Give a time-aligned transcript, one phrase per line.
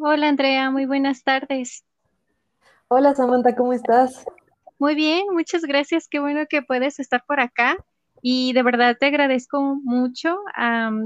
[0.00, 1.84] Hola Andrea, muy buenas tardes.
[2.86, 4.24] Hola Samantha, ¿cómo estás?
[4.78, 6.06] Muy bien, muchas gracias.
[6.08, 7.76] Qué bueno que puedes estar por acá
[8.22, 10.36] y de verdad te agradezco mucho.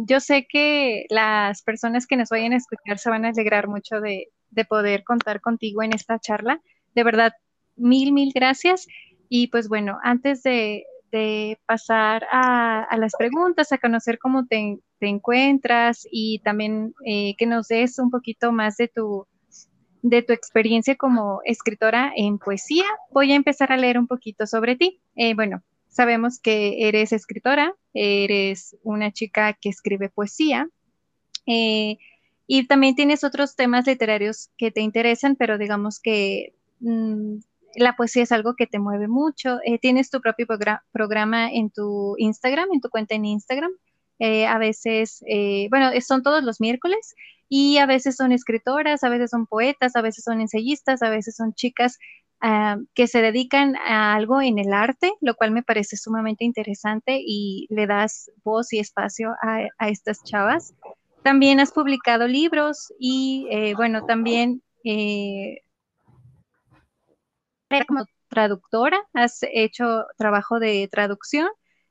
[0.06, 4.02] Yo sé que las personas que nos vayan a escuchar se van a alegrar mucho
[4.02, 6.60] de, de poder contar contigo en esta charla.
[6.94, 7.32] De verdad,
[7.76, 8.86] mil, mil gracias.
[9.30, 14.80] Y pues bueno, antes de, de pasar a, a las preguntas, a conocer cómo te,
[15.02, 19.26] te encuentras y también eh, que nos des un poquito más de tu
[20.00, 22.84] de tu experiencia como escritora en poesía.
[23.10, 25.00] Voy a empezar a leer un poquito sobre ti.
[25.16, 30.68] Eh, bueno, sabemos que eres escritora, eres una chica que escribe poesía
[31.46, 31.98] eh,
[32.46, 37.38] y también tienes otros temas literarios que te interesan, pero digamos que mmm,
[37.74, 39.58] la poesía es algo que te mueve mucho.
[39.64, 40.46] Eh, tienes tu propio
[40.92, 43.72] programa en tu Instagram, en tu cuenta en Instagram.
[44.24, 47.16] Eh, a veces, eh, bueno, son todos los miércoles
[47.48, 51.34] y a veces son escritoras, a veces son poetas, a veces son ensayistas, a veces
[51.34, 51.98] son chicas
[52.40, 57.18] uh, que se dedican a algo en el arte, lo cual me parece sumamente interesante
[57.20, 60.72] y le das voz y espacio a, a estas chavas.
[61.24, 64.62] También has publicado libros y, eh, bueno, también
[67.88, 71.48] como traductora, has hecho trabajo de traducción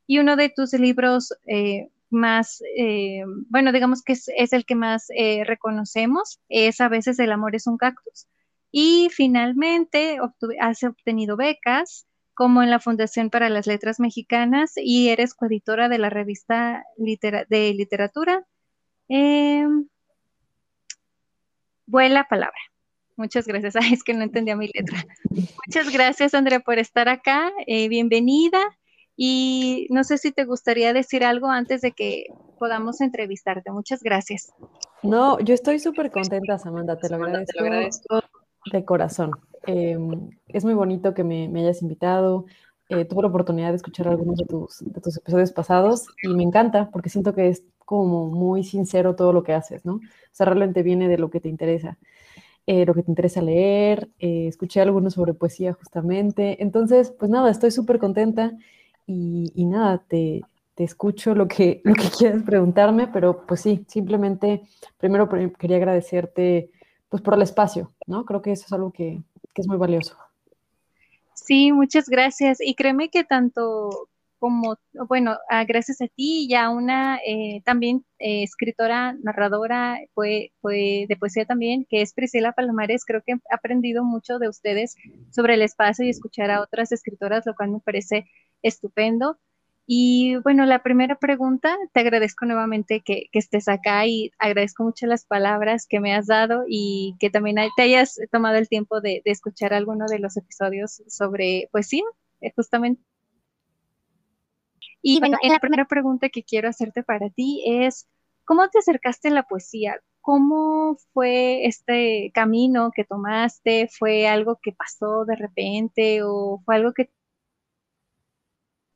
[0.08, 5.08] y uno de tus libros eh, más, eh, bueno, digamos que es, el que más
[5.16, 8.28] eh, reconocemos, es A veces el amor es un cactus.
[8.72, 10.18] Y finalmente
[10.60, 15.98] has obtenido becas como en la Fundación para las Letras Mexicanas y eres coeditora de
[15.98, 18.46] la revista litera de literatura.
[19.10, 19.68] Eh,
[21.92, 22.58] Vuela palabra.
[23.18, 23.76] Muchas gracias.
[23.82, 25.06] Ay, es que no entendía mi letra.
[25.68, 27.52] Muchas gracias, Andrea, por estar acá.
[27.68, 28.60] Eh, bienvenida.
[29.24, 32.26] Y no sé si te gustaría decir algo antes de que
[32.58, 33.70] podamos entrevistarte.
[33.70, 34.52] Muchas gracias.
[35.04, 38.22] No, yo estoy súper contenta, Samantha, te lo agradezco, te lo agradezco
[38.72, 39.32] de corazón.
[39.68, 39.96] Eh,
[40.48, 42.48] es muy bonito que me, me hayas invitado.
[42.90, 46.42] Eh, tuve la oportunidad de escuchar algunos de tus, de tus episodios pasados y me
[46.42, 49.98] encanta porque siento que es como muy sincero todo lo que haces, ¿no?
[49.98, 50.00] O
[50.32, 52.00] sea, realmente viene de lo que te interesa.
[52.66, 56.64] Eh, lo que te interesa leer, eh, escuché algunos sobre poesía justamente.
[56.64, 58.58] Entonces, pues nada, estoy súper contenta
[59.06, 60.42] y, y, nada, te,
[60.76, 64.64] te escucho lo que, lo que quieras preguntarme, pero pues sí, simplemente
[64.98, 66.72] primero quería agradecerte
[67.10, 68.26] pues por el espacio, ¿no?
[68.26, 69.22] Creo que eso es algo que,
[69.54, 70.18] que es muy valioso.
[71.34, 72.60] Sí, muchas gracias.
[72.62, 74.08] Y créeme que tanto
[74.42, 74.76] como,
[75.08, 81.06] bueno, ah, gracias a ti y a una eh, también eh, escritora, narradora fue, fue
[81.08, 84.96] de poesía también, que es Priscila Palomares, creo que he aprendido mucho de ustedes
[85.30, 88.26] sobre el espacio y escuchar a otras escritoras, lo cual me parece
[88.62, 89.40] estupendo.
[89.88, 95.06] Y bueno, la primera pregunta, te agradezco nuevamente que, que, estés acá y agradezco mucho
[95.06, 99.22] las palabras que me has dado y que también te hayas tomado el tiempo de,
[99.26, 102.04] de escuchar alguno de los episodios sobre poesía,
[102.42, 103.04] eh, justamente.
[105.02, 108.08] Y bueno, la primera pregunta que quiero hacerte para ti es,
[108.46, 110.00] ¿cómo te acercaste a la poesía?
[110.22, 113.90] ¿Cómo fue este camino que tomaste?
[113.98, 117.10] ¿Fue algo que pasó de repente o fue algo que,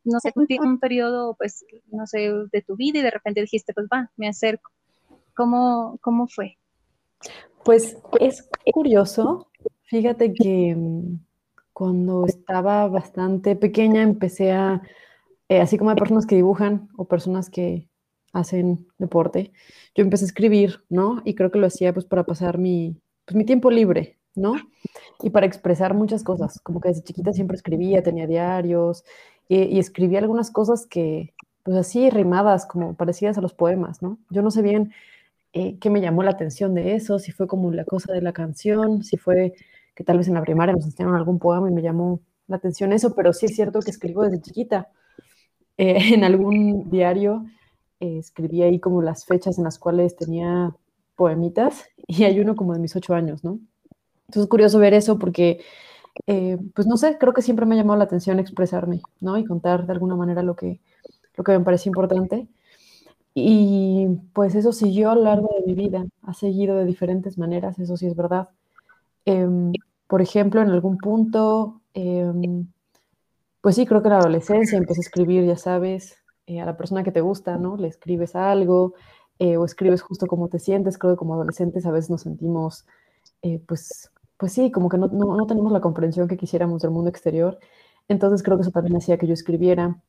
[0.05, 3.87] no sé, un periodo, pues, no sé, de tu vida y de repente dijiste, pues
[3.91, 4.71] va, me acerco?
[5.35, 6.57] ¿Cómo, cómo fue?
[7.63, 9.49] Pues es curioso.
[9.83, 11.19] Fíjate que mm,
[11.73, 14.81] cuando estaba bastante pequeña empecé a
[15.49, 17.87] eh, así como hay personas que dibujan o personas que
[18.33, 19.51] hacen deporte,
[19.93, 21.21] yo empecé a escribir, ¿no?
[21.23, 24.55] Y creo que lo hacía pues para pasar mi, pues, mi tiempo libre, ¿no?
[25.21, 29.03] Y para expresar muchas cosas, como que desde chiquita siempre escribía, tenía diarios
[29.47, 31.33] y, y escribía algunas cosas que,
[31.63, 34.19] pues así rimadas, como parecidas a los poemas, ¿no?
[34.29, 34.93] Yo no sé bien
[35.53, 38.33] eh, qué me llamó la atención de eso, si fue como la cosa de la
[38.33, 39.53] canción, si fue
[39.95, 42.93] que tal vez en la primaria nos enseñaron algún poema y me llamó la atención
[42.93, 44.89] eso, pero sí es cierto que escribo desde chiquita
[45.77, 47.45] eh, en algún diario
[48.01, 50.75] eh, escribí ahí como las fechas en las cuales tenía
[51.15, 53.59] poemitas y hay uno como de mis ocho años, ¿no?
[54.27, 55.61] Entonces es curioso ver eso porque,
[56.27, 59.37] eh, pues no sé, creo que siempre me ha llamado la atención expresarme, ¿no?
[59.37, 60.79] Y contar de alguna manera lo que,
[61.35, 62.47] lo que me parece importante.
[63.33, 67.79] Y pues eso siguió a lo largo de mi vida, ha seguido de diferentes maneras,
[67.79, 68.49] eso sí es verdad.
[69.25, 69.47] Eh,
[70.07, 72.67] por ejemplo, en algún punto em,
[73.61, 76.17] pues sí, creo que en la adolescencia empecé a escribir, ya sabes,
[76.47, 77.77] eh, a la persona que te gusta, ¿no?
[77.77, 78.93] Le escribes algo
[79.39, 80.97] eh, o escribes justo como te sientes.
[80.97, 82.85] Creo que como adolescentes a veces nos sentimos,
[83.67, 87.09] pues, pues sí, como que no, no, no, tenemos la comprensión que quisiéramos del mundo
[87.09, 87.59] exterior.
[88.07, 90.01] Entonces creo que eso también hacía que yo escribiera.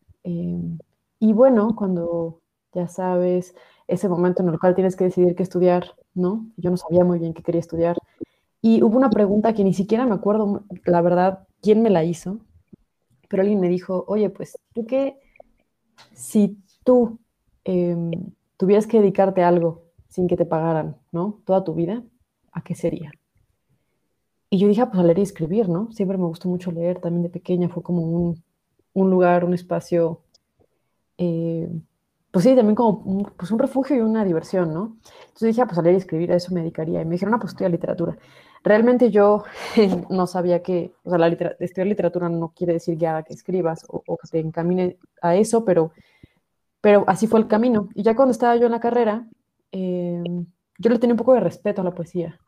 [1.19, 2.41] y bueno, cuando,
[2.75, 3.55] ya sabes,
[3.89, 6.47] ese momento en el cual tienes que decidir qué estudiar, ¿no?
[6.57, 7.97] Yo no sabía muy bien qué quería estudiar.
[8.63, 12.39] Y hubo una pregunta que ni siquiera me acuerdo, la verdad, quién me la hizo,
[13.29, 15.19] pero alguien me dijo, oye, pues tú qué,
[16.15, 17.19] si tú
[17.65, 18.11] em,
[18.57, 21.43] tuvieras que dedicarte a algo sin que te pagaran, ¿no?
[21.45, 22.03] Toda tu vida,
[22.53, 23.13] ¿a qué sería?
[24.51, 25.91] Y yo dije, ah, pues a leer y escribir, ¿no?
[25.93, 28.43] Siempre me gustó mucho leer, también de pequeña fue como un,
[28.95, 30.23] un lugar, un espacio,
[31.19, 31.69] eh,
[32.31, 34.99] pues sí, también como un, pues un refugio y una diversión, ¿no?
[35.27, 37.03] Entonces dije, ah, pues a leer y escribir, a eso me dedicaría.
[37.03, 38.17] Y me dijeron, ah, pues estudia literatura.
[38.65, 39.45] Realmente yo
[40.11, 44.03] no sabía que, o sea, la estudiar literatura no quiere decir ya que escribas o,
[44.07, 45.93] o, que te encamine a eso, pero,
[46.81, 47.89] pero así fue el camino.
[47.95, 49.27] Y ya cuando estaba yo en la carrera,
[49.73, 50.23] eh,
[50.79, 52.39] yo le tenía un poco de respeto a la poesía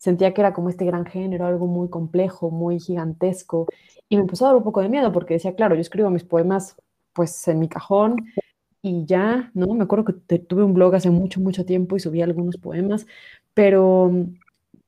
[0.00, 3.66] sentía que era como este gran género, algo muy complejo, muy gigantesco,
[4.08, 6.24] y me empezó a dar un poco de miedo porque decía, claro, yo escribo mis
[6.24, 6.74] poemas
[7.12, 8.16] pues en mi cajón
[8.82, 9.74] y ya, ¿no?
[9.74, 13.06] Me acuerdo que tuve un blog hace mucho, mucho tiempo y subí algunos poemas,
[13.52, 14.10] pero,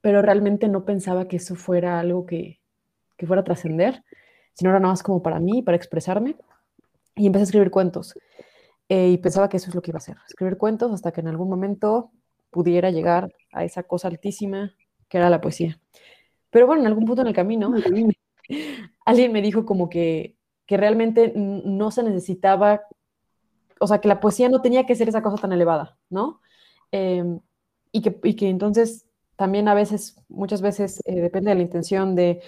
[0.00, 2.61] pero realmente no pensaba que eso fuera algo que,
[3.19, 4.03] que fuera a trascender,
[4.55, 6.37] sino era nada más como para mí, para expresarme,
[7.17, 8.15] y empecé a escribir cuentos.
[8.88, 11.20] Eh, y pensaba que eso es lo que iba a hacer, escribir cuentos hasta que
[11.20, 12.11] en algún momento
[12.50, 14.73] pudiera llegar a esa cosa altísima
[15.12, 15.79] que era la poesía.
[16.49, 17.75] Pero bueno, en algún punto en el camino,
[19.05, 22.81] alguien me dijo como que, que realmente no se necesitaba,
[23.79, 26.41] o sea, que la poesía no tenía que ser esa cosa tan elevada, ¿no?
[26.93, 27.41] Em,
[27.93, 29.05] y, que, y, que, entonces
[29.37, 32.41] también a veces, muchas veces, eh, depende de la intención de,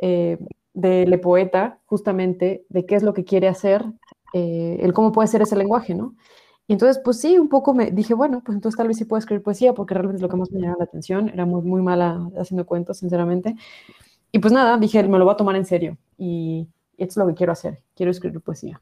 [0.00, 0.38] eh,
[0.74, 3.84] del poeta, justamente, de qué es lo que quiere hacer,
[4.32, 6.14] eh, el cómo puede ser ese lenguaje, ¿no?
[6.68, 9.18] Y entonces, pues sí, un poco me dije, bueno, pues entonces tal vez sí puedo
[9.18, 11.28] escribir poesía, porque realmente es lo que más me llamaba la atención.
[11.28, 13.56] Era muy, muy mala haciendo cuentos, sinceramente.
[14.30, 15.98] Y pues nada, dije, me lo voy a tomar en serio.
[16.16, 17.82] Y esto es lo que quiero hacer.
[17.94, 18.80] Quiero escribir poesía.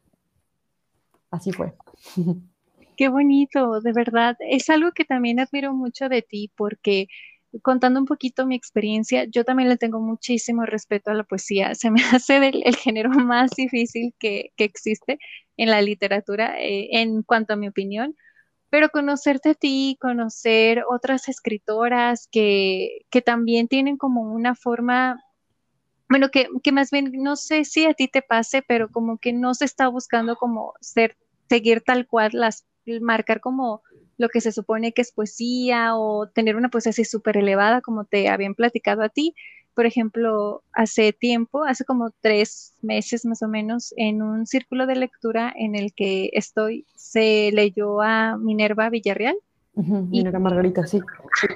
[1.30, 1.74] Así fue.
[2.96, 4.36] Qué bonito, de verdad.
[4.40, 7.08] Es algo que también admiro mucho de ti, porque
[7.62, 11.74] contando un poquito mi experiencia, yo también le tengo muchísimo respeto a la poesía.
[11.74, 15.18] Se me hace el género más difícil que, que existe
[15.56, 18.16] en la literatura eh, en cuanto a mi opinión,
[18.70, 25.22] pero conocerte a ti, conocer otras escritoras que, que también tienen como una forma,
[26.08, 29.32] bueno, que, que, más bien, no sé si a ti te pase, pero como que
[29.32, 31.16] no se está buscando como ser,
[31.48, 32.64] seguir tal cual las,
[33.00, 33.82] marcar como
[34.20, 38.04] lo que se supone que es poesía o tener una poesía así súper elevada como
[38.04, 39.34] te habían platicado a ti,
[39.74, 44.96] por ejemplo, hace tiempo, hace como tres meses más o menos, en un círculo de
[44.96, 49.36] lectura en el que estoy, se leyó a Minerva Villarreal.
[49.74, 51.00] Minerva Margarita, sí.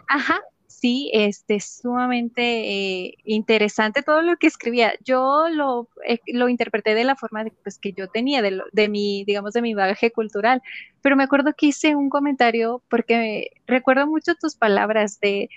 [0.08, 0.40] Ajá,
[0.84, 4.92] sí, este, sumamente eh, interesante todo lo que escribía.
[5.02, 8.88] Yo lo, eh, lo interpreté de la forma de, pues, que yo tenía, de, de,
[8.88, 10.62] mi, digamos, de mi bagaje cultural,
[11.00, 15.48] pero me acuerdo que hice un comentario porque recuerdo mucho tus palabras de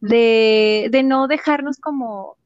[0.00, 2.36] de, no dejarnos como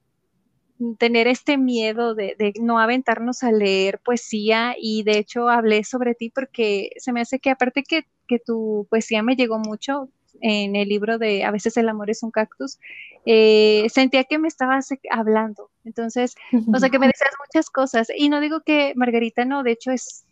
[0.99, 6.31] tener este miedo de, no aventarnos a leer poesía y de hecho hablé sobre ti
[6.31, 8.05] porque se me hace que aparte que,
[8.47, 10.09] tu poesía me llegó mucho
[10.41, 12.79] en el libro de A veces el amor es un cactus,
[13.27, 15.71] eh, sentía que me estabas hablando.
[15.85, 16.35] Entonces,
[16.73, 18.09] o sea, que me decías muchas cosas.
[18.17, 20.25] Y no digo que Margarita no, de hecho es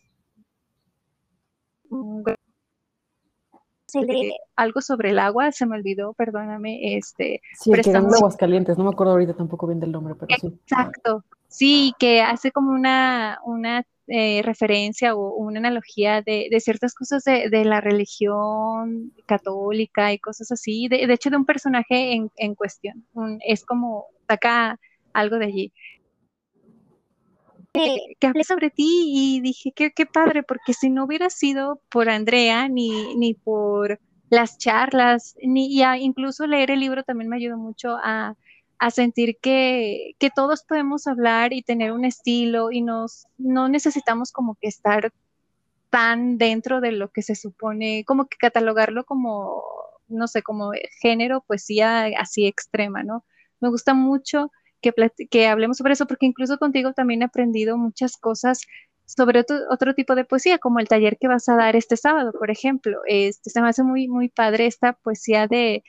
[4.56, 7.40] algo sobre el agua, se me olvidó, perdóname, este.
[7.58, 10.47] Sí, que ganó aguas calientes, no me acuerdo ahorita tampoco bien del nombre, pero sí.
[10.47, 16.94] Exacto, sí, que hace como una, una eh, referencia o una analogía de, de ciertas
[16.94, 22.14] cosas de, de, la religión católica y cosas así, de, de hecho de un personaje
[22.14, 23.04] en, en cuestión,
[23.46, 24.78] es como saca
[25.12, 25.72] algo de allí.
[27.72, 32.08] Que, hablé sobre ti y dije, qué, qué padre, porque si no hubiera sido por
[32.08, 34.00] Andrea ni, ni por
[34.30, 38.34] las charlas, ni y incluso leer el libro también me ayudó mucho a,
[38.78, 44.30] a sentir que, que, todos podemos hablar y tener un estilo y nos, no necesitamos
[44.32, 45.12] como que estar
[45.90, 49.62] tan dentro de lo que se supone, como que catalogarlo como,
[50.08, 53.25] no sé, como género, poesía así extrema, ¿no?
[53.61, 54.92] Me gusta mucho que,
[55.30, 58.61] que hablemos sobre eso, porque incluso contigo también he aprendido muchas cosas
[59.06, 62.32] sobre otro, otro, tipo de poesía, como el taller que vas a dar este sábado,
[62.32, 63.00] por ejemplo.
[63.06, 65.82] Este, se me hace muy, muy padre esta poesía de,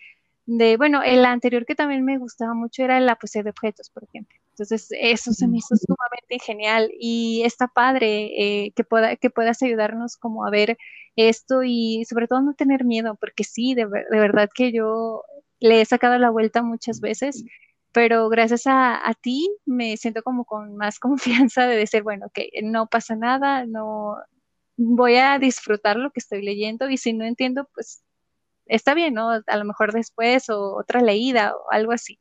[0.58, 4.04] de, bueno, el anterior que también me gustaba mucho era la poesía de objetos, por
[4.04, 4.36] ejemplo.
[4.52, 8.32] Entonces, eso se me hizo sumamente genial y está padre
[8.66, 10.78] eh, que, pueda, que puedas ayudarnos como a ver
[11.16, 15.24] esto y sobre todo no tener miedo, porque sí, de, de verdad que yo
[15.60, 17.44] le he sacado la vuelta muchas veces
[17.92, 22.88] pero gracias a, ti me siento como con más confianza de decir, bueno, que no
[22.88, 24.16] pasa nada, no,
[24.78, 28.04] voy a disfrutar lo que estoy leyendo y si no entiendo, pues
[28.70, 29.30] está bien, ¿no?
[29.46, 32.20] A lo mejor después o otra leída o algo así.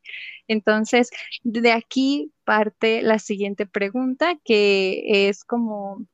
[0.48, 1.10] Entonces,
[1.44, 6.06] de aquí parte la siguiente pregunta, que es como,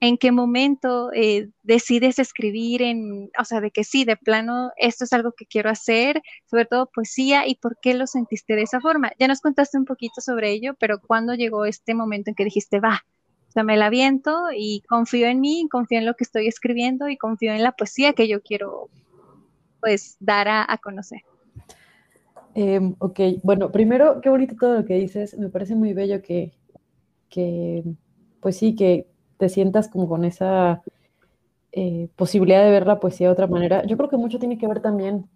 [0.00, 5.04] ¿en qué momento eh, decides escribir en, o sea, de que sí, de plano, esto
[5.04, 8.80] es algo que quiero hacer, sobre todo poesía, y por qué lo sentiste de esa
[8.80, 9.12] forma?
[9.18, 12.80] Ya nos contaste un poquito sobre ello, pero ¿cuándo llegó este momento en que dijiste,
[12.80, 13.04] va?
[13.48, 17.08] O sea, me la viento y confío en mí, confío en lo que estoy escribiendo
[17.08, 18.88] y confío en la poesía que yo quiero
[19.80, 21.20] pues dar a, conocer.
[22.54, 25.36] Em, ok, bueno, primero, qué bonito todo lo que dices.
[25.38, 26.52] Me parece muy bello que,
[27.28, 27.84] que
[28.40, 29.06] pues sí, que
[29.38, 30.82] te sientas como con esa
[31.72, 33.84] eh, posibilidad de ver la poesía de otra manera.
[33.86, 35.28] Yo creo que mucho tiene que ver también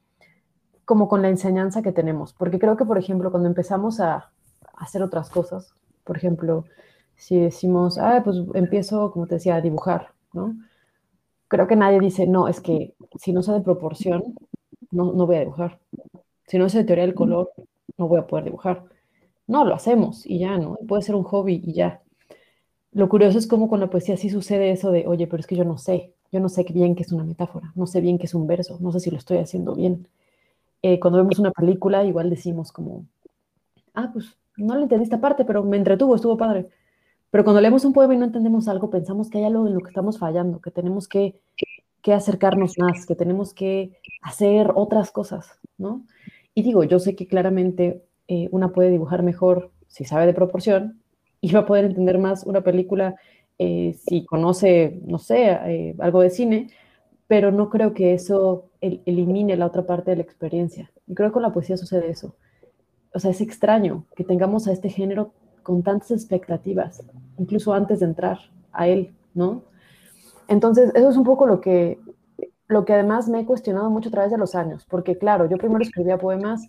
[0.85, 4.31] como con la enseñanza que tenemos, porque creo que, por ejemplo, cuando empezamos a,
[4.77, 5.73] hacer otras cosas,
[6.03, 6.65] por ejemplo,
[7.15, 10.57] si decimos, ah, pues empiezo, como te decía, a dibujar, ¿no?
[11.49, 14.35] Creo que nadie dice, no, es que si no sé de proporción,
[14.91, 15.79] no, no voy a dibujar.
[16.47, 17.51] Si no sé de teoría del color,
[17.99, 18.85] no voy a poder dibujar.
[19.47, 20.79] No, lo hacemos y ya, ¿no?
[20.89, 22.03] Puede ser un hobby y ya.
[22.93, 25.57] Lo curioso es cómo con la poesía sí sucede eso de, oye, pero es que
[25.57, 28.27] yo no sé, yo no sé bien qué es una metáfora, no sé bien qué
[28.27, 30.07] es un verso, no sé si lo estoy haciendo bien.
[30.83, 33.07] Eh, cuando vemos una película, igual decimos como,
[33.95, 36.69] ah, pues no le entendí esta parte, pero me entretuvo, estuvo padre.
[37.35, 39.81] Pero cuando leemos un poema y no entendemos algo, pensamos que hay algo en lo
[39.81, 41.41] que estamos fallando, que tenemos que,
[42.07, 46.07] acercarnos más, que tenemos que hacer otras cosas, ¿no?
[46.55, 51.00] Y digo, yo sé que claramente eh, una puede dibujar mejor si sabe de proporción
[51.41, 53.17] y va a poder entender más una película
[53.59, 56.69] eh, si conoce, no sé, eh, algo de cine,
[57.26, 60.93] pero no creo que eso elimine la otra parte de la experiencia.
[61.09, 62.37] Y creo que con la poesía sucede eso.
[63.12, 65.33] O sea, es extraño que tengamos a este género
[65.64, 67.02] con tantas expectativas,
[67.38, 68.38] incluso antes de entrar
[68.73, 69.64] a él, ¿no?
[70.47, 71.99] Entonces, eso es un poco lo que,
[72.68, 75.56] lo que además me he cuestionado mucho a través de los años, porque claro, yo
[75.56, 76.68] primero escribía poemas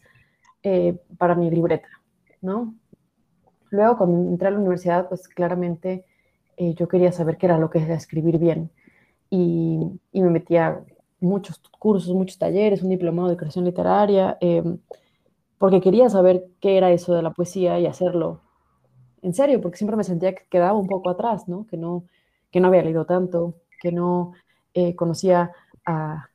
[0.64, 1.90] eh, para mi libreta,
[2.42, 2.74] ¿no?
[3.70, 6.06] Luego, cuando entré a la universidad, pues claramente
[6.58, 8.72] eh, yo quería saber qué era lo que era escribir bien
[9.30, 9.80] y,
[10.14, 10.82] y, me metía
[11.20, 14.64] muchos cursos, muchos talleres, un diplomado de creación literaria, eh,
[15.58, 18.45] porque quería saber qué era eso de la poesía y hacerlo
[19.26, 21.66] en serio, porque siempre me sentía que quedaba un poco atrás, ¿no?
[21.66, 22.04] Que no,
[22.52, 24.34] que no había leído tanto, que no
[24.76, 25.52] eh, conocía
[25.86, 26.30] a,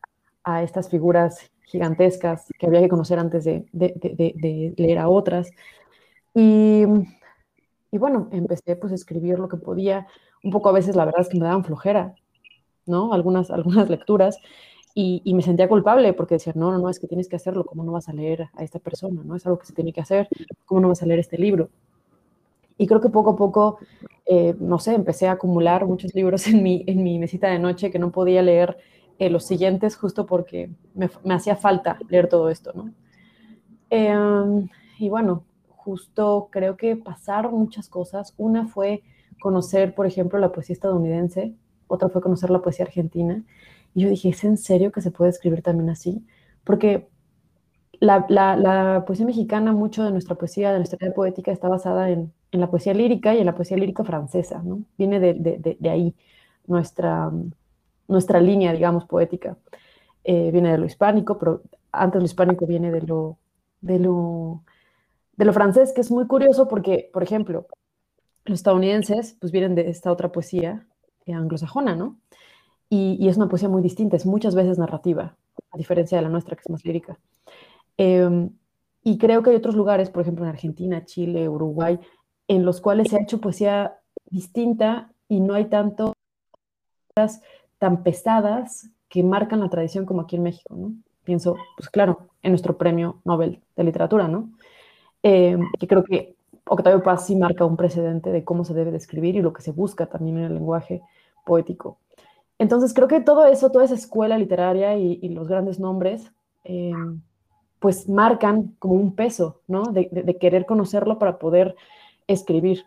[0.64, 5.52] estas figuras gigantescas que había que conocer antes de, leer a otras.
[6.34, 6.84] Y,
[7.92, 10.08] bueno, empecé pues a escribir lo que podía.
[10.42, 12.16] Un poco a veces la verdad es que me daban flojera,
[12.86, 13.12] ¿no?
[13.12, 14.38] Algunas, algunas lecturas.
[14.96, 17.64] Y, y, me sentía culpable porque decía, no, no, no, es que tienes que hacerlo,
[17.64, 19.22] ¿cómo no vas a leer a esta persona?
[19.24, 19.36] ¿no?
[19.36, 20.28] Es algo que se tiene que hacer,
[20.64, 21.70] ¿cómo no vas a leer este libro?
[22.80, 23.78] Y creo que poco a poco,
[24.24, 27.90] eh, no sé, empecé a acumular muchos libros en mi, en mi mesita de noche
[27.90, 28.78] que no podía leer
[29.18, 32.90] eh, los siguientes justo porque me, me, hacía falta leer todo esto, ¿no?
[33.90, 38.32] Em, y bueno, justo creo que pasaron muchas cosas.
[38.38, 39.02] Una fue
[39.42, 41.54] conocer, por ejemplo, la poesía estadounidense,
[41.86, 43.44] otra fue conocer la poesía argentina.
[43.94, 46.24] Y yo dije, ¿es en serio que se puede escribir también así?
[46.64, 47.10] Porque
[48.00, 52.32] la, la, la poesía mexicana, mucho de nuestra poesía, de nuestra poética, está basada en,
[52.52, 54.82] en la poesía lírica y en la poesía lírica francesa, ¿no?
[54.98, 56.14] Viene de, ahí
[56.66, 57.30] nuestra,
[58.08, 59.56] nuestra línea, digamos, poética.
[60.24, 63.38] Eh, viene de lo hispánico, pero antes lo hispánico viene de lo,
[63.80, 64.62] de lo,
[65.36, 67.66] de lo francés, que es muy curioso porque, por ejemplo,
[68.44, 70.86] los estadounidenses pues vienen de esta otra poesía
[71.26, 72.18] eh, anglosajona, ¿no?
[72.88, 75.36] Y, es una poesía muy distinta, es muchas veces narrativa,
[75.70, 77.18] a diferencia de la nuestra, que es más lírica.
[77.96, 78.50] Em,
[79.04, 82.00] y creo que hay otros lugares, por ejemplo en Argentina, Chile, Uruguay,
[82.50, 86.14] en los cuales se ha hecho poesía distinta y no hay tanto
[87.78, 90.92] tan pesadas que marcan la tradición como aquí en México, ¿no?
[91.22, 94.50] Pienso, pues claro, en nuestro premio Nobel de literatura, ¿no?
[95.22, 96.34] Eh, que creo que
[96.66, 99.62] Octavio Paz sí marca un precedente de cómo se debe de escribir y lo que
[99.62, 101.02] se busca también en el lenguaje
[101.46, 101.98] poético.
[102.58, 106.32] Entonces creo que todo eso, toda esa escuela literaria y, los grandes nombres,
[106.64, 106.90] eh,
[107.78, 109.84] pues marcan como un peso, ¿no?
[109.84, 111.76] de, querer conocerlo para poder
[112.32, 112.84] escribir.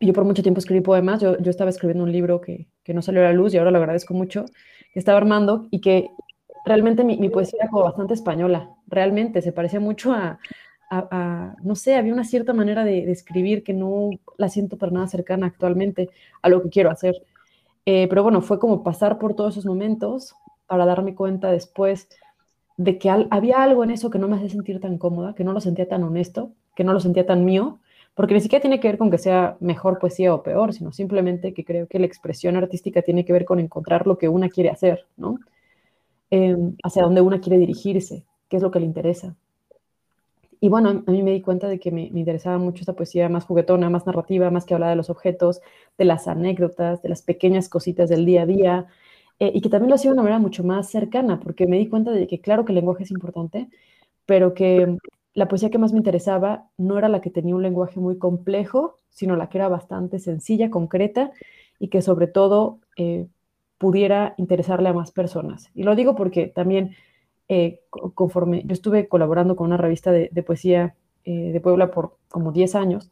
[0.00, 3.02] Yo por mucho tiempo escribí poemas, yo, yo estaba escribiendo un libro que, que, no
[3.02, 4.46] salió a la luz y ahora lo agradezco mucho,
[4.92, 6.10] que estaba armando y que
[6.64, 10.38] realmente mi, mi poesía era como bastante española, realmente se parecía mucho a,
[10.90, 14.92] a, no sé, había una cierta manera de, de, escribir que no la siento para
[14.92, 16.10] nada cercana actualmente
[16.42, 17.14] a lo que quiero hacer.
[17.86, 20.34] Eh, pero bueno, fue como pasar por todos esos momentos
[20.66, 22.08] para darme cuenta después
[22.76, 25.52] de que había algo en eso que no me hacía sentir tan cómoda, que no
[25.52, 27.80] lo sentía tan honesto, que no lo sentía tan mío,
[28.14, 31.54] porque ni siquiera tiene que ver con que sea mejor poesía o peor, sino simplemente
[31.54, 34.70] que creo que la expresión artística tiene que ver con encontrar lo que una quiere
[34.70, 35.38] hacer, ¿no?
[36.30, 39.36] Em, hacia dónde una quiere dirigirse, qué es lo que le interesa.
[40.60, 43.44] Y bueno, a mí me di cuenta de que me, interesaba mucho esta poesía más
[43.46, 45.60] juguetona, más narrativa, más que hablaba de los objetos,
[45.98, 48.86] de las anécdotas, de las pequeñas cositas del día a día,
[49.40, 51.88] eh, y que también lo hacía de una manera mucho más cercana, porque me di
[51.88, 53.68] cuenta de que claro que el lenguaje es importante,
[54.24, 54.98] pero que
[55.34, 58.98] la poesía que más me interesaba no era la que tenía un lenguaje muy complejo,
[59.08, 61.32] sino la que era bastante sencilla, concreta,
[61.78, 63.26] y que sobre todo eh,
[63.78, 65.70] pudiera interesarle a más personas.
[65.74, 66.94] Y lo digo porque también
[67.48, 67.80] eh,
[68.14, 72.74] conforme yo estuve colaborando con una revista de, poesía eh, de Puebla por como 10
[72.74, 73.10] años,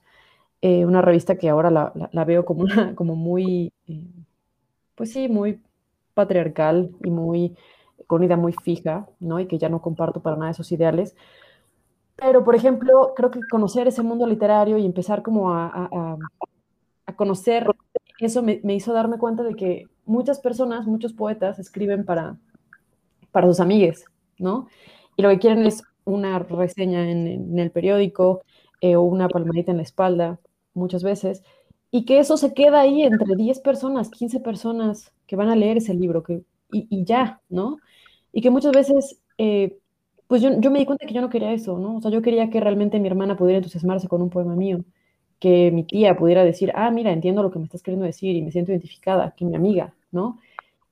[0.63, 3.73] una revista que ahora la, veo como, como muy,
[4.95, 5.63] pues sí, muy
[6.13, 7.57] patriarcal y muy,
[8.07, 9.41] con una idea muy fija, ¿no?
[9.41, 11.17] Y que ya no comparto para nada esos ideales.
[12.21, 15.89] Pero, por ejemplo, creo que conocer ese mundo literario y empezar como a,
[17.07, 17.67] a, conocer
[18.21, 22.37] eso me, me, hizo darme cuenta de que muchas personas, muchos poetas escriben para,
[23.33, 24.05] para sus amigues,
[24.39, 24.69] ¿no?
[25.17, 28.43] Y lo que quieren es una reseña en, el periódico
[28.81, 30.41] eh, o una palmadita en la espalda,
[30.75, 31.43] muchas veces,
[31.91, 35.79] y que eso se queda ahí entre 10 personas, 15 personas que van a leer
[35.79, 37.79] ese libro, que, y, ya, ¿no?
[38.33, 39.79] Y que muchas veces, eh,
[40.31, 41.97] pues yo, yo, me di cuenta que yo no quería eso, ¿no?
[41.97, 44.85] O sea, yo quería que realmente mi hermana pudiera entusiasmarse con un poema mío,
[45.41, 48.43] que mi tía pudiera decir, ah, mira, entiendo lo que me estás queriendo decir y
[48.43, 50.39] me siento identificada, que mi amiga, ¿no?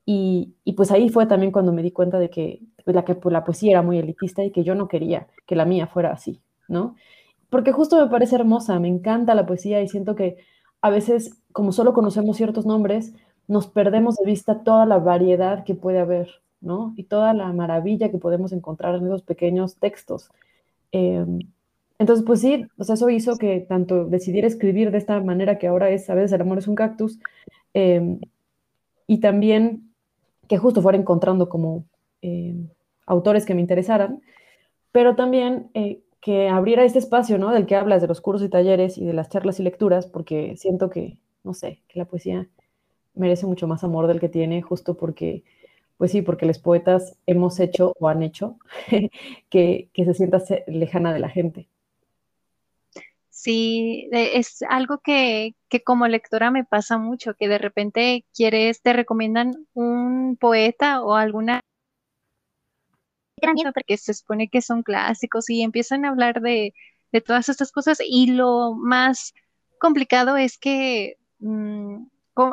[0.05, 3.15] Y, y, pues ahí fue también cuando me di cuenta de que pues, la, que
[3.15, 6.11] pues, la poesía era muy elitista y que yo no quería que la mía fuera
[6.11, 6.95] así, ¿no?
[7.49, 10.35] Porque justo me parece hermosa, me encanta la poesía y siento que
[10.81, 13.13] a veces, como solo conocemos ciertos nombres,
[13.47, 16.29] nos perdemos de vista toda la variedad que puede haber,
[16.61, 16.93] ¿no?
[16.97, 20.29] Y toda la maravilla que podemos encontrar en esos pequeños textos.
[20.91, 21.39] Em,
[21.99, 25.89] entonces, pues sí, pues eso hizo que tanto decidiera escribir de esta manera que ahora
[25.89, 27.19] es, a veces el amor es un cactus,
[27.73, 28.19] em,
[29.07, 29.91] y también
[30.47, 31.85] que justo fuera encontrando como
[32.21, 32.55] eh,
[33.05, 34.21] autores que me interesaran,
[34.91, 37.51] pero también eh, que abriera este espacio, ¿no?
[37.51, 40.55] Del que hablas, de los cursos y talleres y de las charlas y lecturas, porque
[40.57, 42.49] siento que, no sé, que la poesía
[43.15, 45.43] merece mucho más amor del que tiene, justo porque,
[45.99, 48.57] pues sí, porque los poetas hemos hecho o han hecho
[49.49, 51.67] que, se sienta lejana de la gente.
[53.29, 58.93] Sí, es algo que, que, como lectora me pasa mucho, que de repente quieres, te
[58.93, 61.59] recomiendan un poeta o alguna
[63.73, 66.73] porque se supone que son clásicos y empiezan a hablar de,
[67.11, 69.33] de todas estas cosas y lo más
[69.79, 72.03] complicado es que mm,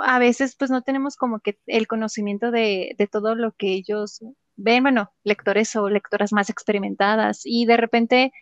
[0.03, 4.21] a veces pues no tenemos como que el conocimiento de, de todo lo que ellos
[4.57, 8.33] ven, bueno, lectores o lectoras más experimentadas y de repente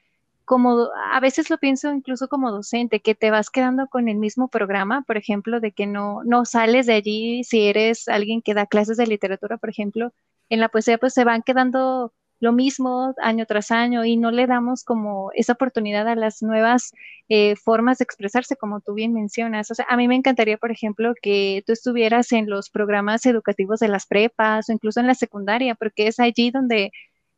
[0.44, 4.48] como a veces lo pienso incluso como docente, que te vas quedando con el mismo
[4.48, 8.66] programa, por ejemplo, de que no, no sales de allí si eres alguien que da
[8.66, 10.12] clases de literatura, por ejemplo,
[10.50, 12.12] en la poesía pues se van quedando
[12.44, 16.92] lo mismo año tras año y no le damos como esa oportunidad a las nuevas
[17.30, 19.70] eh, formas de expresarse, como tú bien mencionas.
[19.70, 23.80] O sea, a mí me encantaría, por ejemplo, que tú estuvieras en los programas educativos
[23.80, 26.92] de las prepas o incluso en la secundaria, porque es allí donde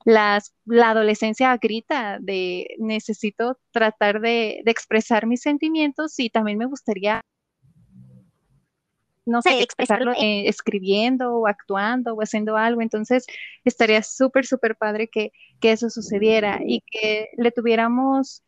[0.05, 7.21] las, la adolescencia grita de necesito tratar de, expresar mis sentimientos y también me gustaría
[9.27, 12.81] no sé, expresarlo eh, escribiendo o actuando o haciendo algo.
[12.81, 13.27] Entonces,
[13.65, 18.45] estaría súper, súper padre que, eso sucediera y que le tuviéramos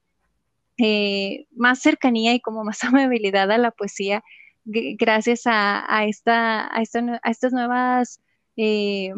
[0.79, 4.23] eh, más cercanía y como más amabilidad a la poesía
[4.65, 8.21] gracias a, esta, a, a estas nuevas
[8.57, 9.13] eh,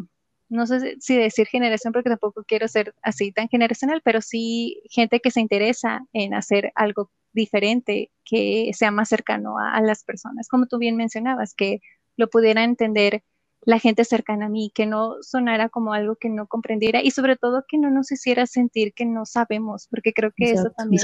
[0.51, 5.21] no sé si decir generación porque tampoco quiero ser así tan generacional, pero sí gente
[5.21, 10.67] que se interesa en hacer algo diferente, que sea más cercano a, las personas, como
[10.67, 11.81] tú bien mencionabas, que
[12.17, 13.23] lo pudiera entender
[13.63, 17.37] la gente cercana a mí, que no sonara como algo que no comprendiera y sobre
[17.37, 21.03] todo que no nos hiciera sentir que no sabemos, porque creo que eso también,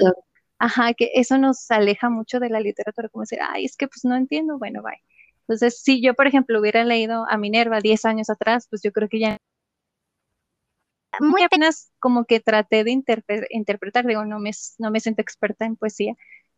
[0.59, 4.05] ajá, que eso nos aleja mucho de la literatura, como decir, ay, es que pues
[4.05, 5.03] no entiendo, bueno, bye.
[5.49, 9.09] Entonces, si yo, por ejemplo, hubiera leído a Minerva 10 años atrás, pues yo creo
[9.09, 9.39] que ya
[11.21, 12.91] muy apenas como que traté de
[13.51, 16.15] interpretar, digo, no me, no me siento experta en poesía,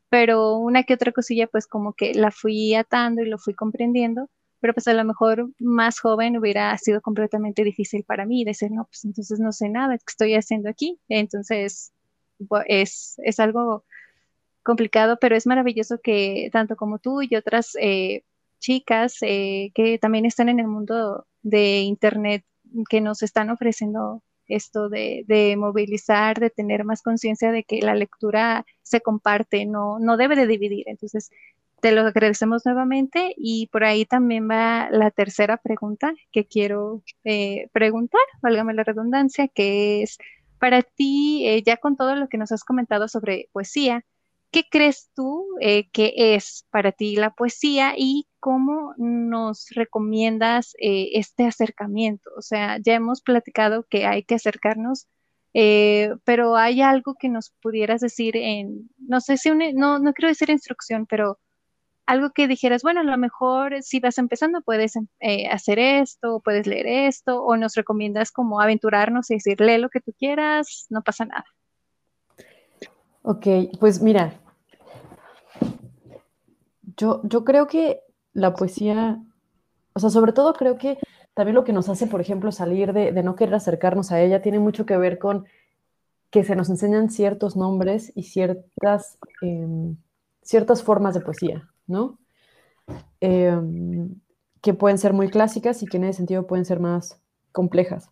[0.09, 4.31] pero una que otra cosilla, pues como que la fui atando y lo fui comprendiendo,
[4.61, 8.87] pero pues a lo mejor más joven hubiera sido completamente difícil para mí decir, no,
[8.87, 10.99] pues entonces no sé nada, ¿qué estoy haciendo aquí?
[11.09, 11.93] Entonces,
[12.67, 13.85] es, es algo
[14.63, 18.25] complicado, pero es maravilloso que tanto como tú y otras eh,
[18.59, 22.45] chicas eh, que también están en el mundo de Internet,
[22.91, 27.95] que nos están ofreciendo esto de, de movilizar, de tener más conciencia de que la
[27.95, 30.85] lectura se comparte, no, no debe de dividir.
[30.89, 31.31] Entonces,
[31.81, 37.69] te lo agradecemos nuevamente y por ahí también va la tercera pregunta que quiero eh,
[37.73, 40.19] preguntar, válgame la redundancia, que es
[40.59, 44.05] para ti, eh, ya con todo lo que nos has comentado sobre poesía,
[44.51, 51.47] ¿qué crees tú eh, que es para ti la poesía y cómo nos recomiendas este
[51.47, 52.31] acercamiento?
[52.37, 55.09] O sea, ya hemos platicado que hay que acercarnos
[56.25, 60.51] pero hay algo que nos pudieras decir en, no sé si, no, no quiero decir
[60.51, 61.39] instrucción, pero
[62.07, 66.67] algo que dijeras, bueno, a lo mejor si vas empezando puedes eh, hacer esto, puedes
[66.67, 71.03] leer esto, o nos recomiendas como aventurarnos y decir, lee lo que tú quieras, no
[71.03, 71.45] pasa nada.
[73.23, 73.47] Ok,
[73.79, 74.41] pues mira,
[76.97, 78.01] yo, yo creo que
[78.39, 79.23] la poesía,
[79.95, 80.99] o sea, sobre todo creo que
[81.35, 84.59] también lo que nos hace, por ejemplo, salir de, no querer acercarnos a ella tiene
[84.59, 85.47] mucho que ver con
[86.31, 89.97] que se nos enseñan ciertos nombres y ciertas, em,
[90.43, 91.69] ciertas formas de poesía.
[91.89, 92.19] ¿no?
[93.21, 94.21] Em,
[94.63, 97.21] que pueden ser muy clásicas y que en ese sentido pueden ser más
[97.53, 98.11] complejas.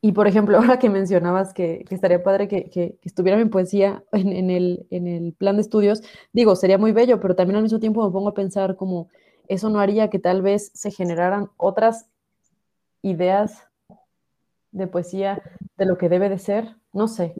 [0.00, 4.86] Y por ejemplo, ahora que mencionabas que, estaría padre que, estuviera mi poesía en, el,
[4.90, 8.12] en, el, plan de estudios, digo, sería muy bello, pero también al mismo tiempo me
[8.12, 9.08] pongo a pensar como
[9.48, 12.06] eso no haría que tal vez se generaran otras
[13.02, 13.62] ideas
[14.72, 15.42] de poesía
[15.76, 17.34] de lo que debe de ser, no sé,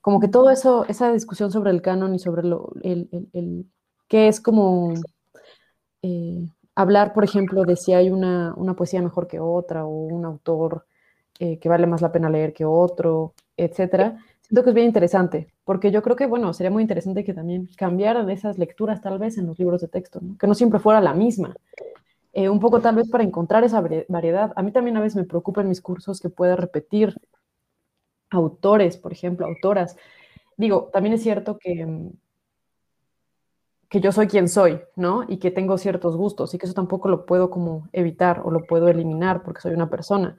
[0.00, 3.08] como que todo eso, esa discusión sobre el canon y sobre lo, el,
[4.06, 4.92] que es como
[6.02, 10.84] eh, hablar, por ejemplo, de si hay una, poesía mejor que otra o un autor
[11.38, 14.18] eh, que vale más la pena leer que otro, etcétera.
[14.42, 17.68] Siento que es bien interesante, porque yo creo que, bueno, sería muy interesante que también
[17.76, 21.14] cambiaran esas lecturas tal vez en los libros de texto, que no siempre fuera la
[21.14, 21.56] misma.
[22.32, 24.52] Eh, un poco tal vez para encontrar esa variedad.
[24.56, 27.14] A mí también a veces me preocupa en mis cursos que pueda repetir
[28.30, 29.96] autores, por ejemplo, autoras.
[30.56, 32.10] Digo, también es cierto que, mm,
[33.88, 35.24] que yo soy quien soy, ¿no?
[35.28, 38.64] Y que tengo ciertos gustos y que eso tampoco lo puedo como evitar o lo
[38.66, 40.36] puedo eliminar porque soy una persona.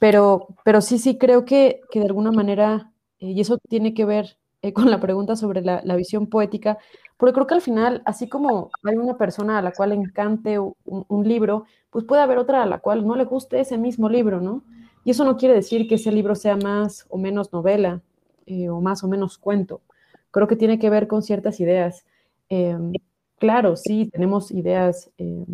[0.00, 4.04] Pero, pero sí, sí creo que, que de alguna manera, eh, y eso tiene que
[4.04, 6.78] ver eh, con la pregunta sobre la, la, visión poética,
[7.16, 10.58] porque creo que al final, así como hay una persona a la cual le encante
[10.58, 14.40] un, libro, pues puede haber otra a la cual no le guste ese mismo libro,
[14.40, 14.64] ¿no?
[15.04, 18.02] Y eso no quiere decir que ese libro sea más o menos novela
[18.46, 19.82] eh, o más o menos cuento.
[20.30, 22.04] Creo que tiene que ver con ciertas ideas.
[22.48, 22.92] Em,
[23.38, 25.44] claro, sí, tenemos ideas em,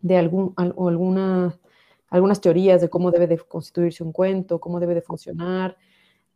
[0.00, 1.58] de algún, o alguna,
[2.10, 5.76] algunas teorías de cómo debe de constituirse un cuento, cómo debe de funcionar,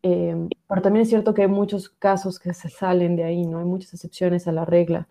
[0.03, 3.59] em, pero también es cierto que hay muchos casos que se salen de ahí, ¿no?
[3.59, 5.09] Hay muchas excepciones a la regla.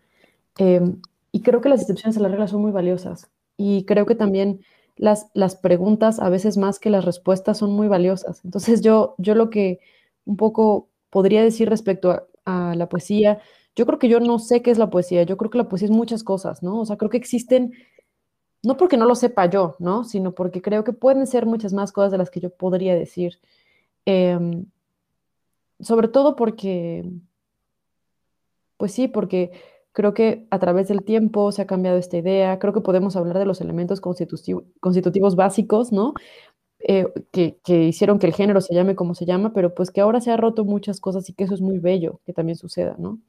[1.31, 3.29] y creo que las excepciones a la regla son muy valiosas.
[3.57, 4.61] Y creo que también
[4.95, 8.43] las, las preguntas, a veces más que las respuestas, son muy valiosas.
[8.45, 9.79] Entonces yo, yo lo que
[10.25, 13.39] un poco podría decir respecto a la poesía,
[13.75, 15.87] yo creo que yo no sé qué es la poesía, yo creo que la poesía
[15.87, 16.79] es muchas cosas, ¿no?
[16.81, 17.73] O sea, creo que existen,
[18.63, 20.03] no porque no lo sepa yo, ¿no?
[20.05, 23.39] Sino porque creo que pueden ser muchas más cosas de las que yo podría decir.
[24.05, 24.65] Em,
[25.79, 27.03] sobre todo porque,
[28.77, 29.51] pues sí, porque
[29.91, 33.37] creo que a través del tiempo se ha cambiado esta idea, creo que podemos hablar
[33.39, 36.13] de los elementos constitutivos básicos, ¿no?
[36.85, 40.19] Eh, que, hicieron que el género se llame como se llama, pero pues que ahora
[40.19, 43.19] se ha roto muchas cosas y que eso es muy bello que también suceda, ¿no?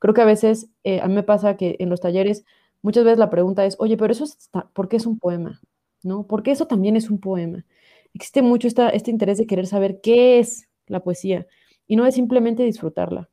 [0.00, 2.44] Creo que a veces, eh, a mí me pasa que en los talleres,
[2.84, 5.60] muchas veces la pregunta es, oye, pero eso es, ¿por qué es un poema?
[6.02, 6.26] ¿No?
[6.26, 7.64] Porque eso también es un poema.
[8.12, 11.46] Existe mucho esta, este interés de querer saber qué es la poesía
[11.86, 13.30] y no es simplemente disfrutarla.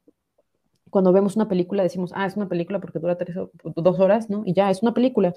[0.89, 4.29] Cuando vemos una película decimos, ah, es una película porque dura tres o dos horas,
[4.29, 4.43] ¿no?
[4.45, 5.33] Y ya, es una película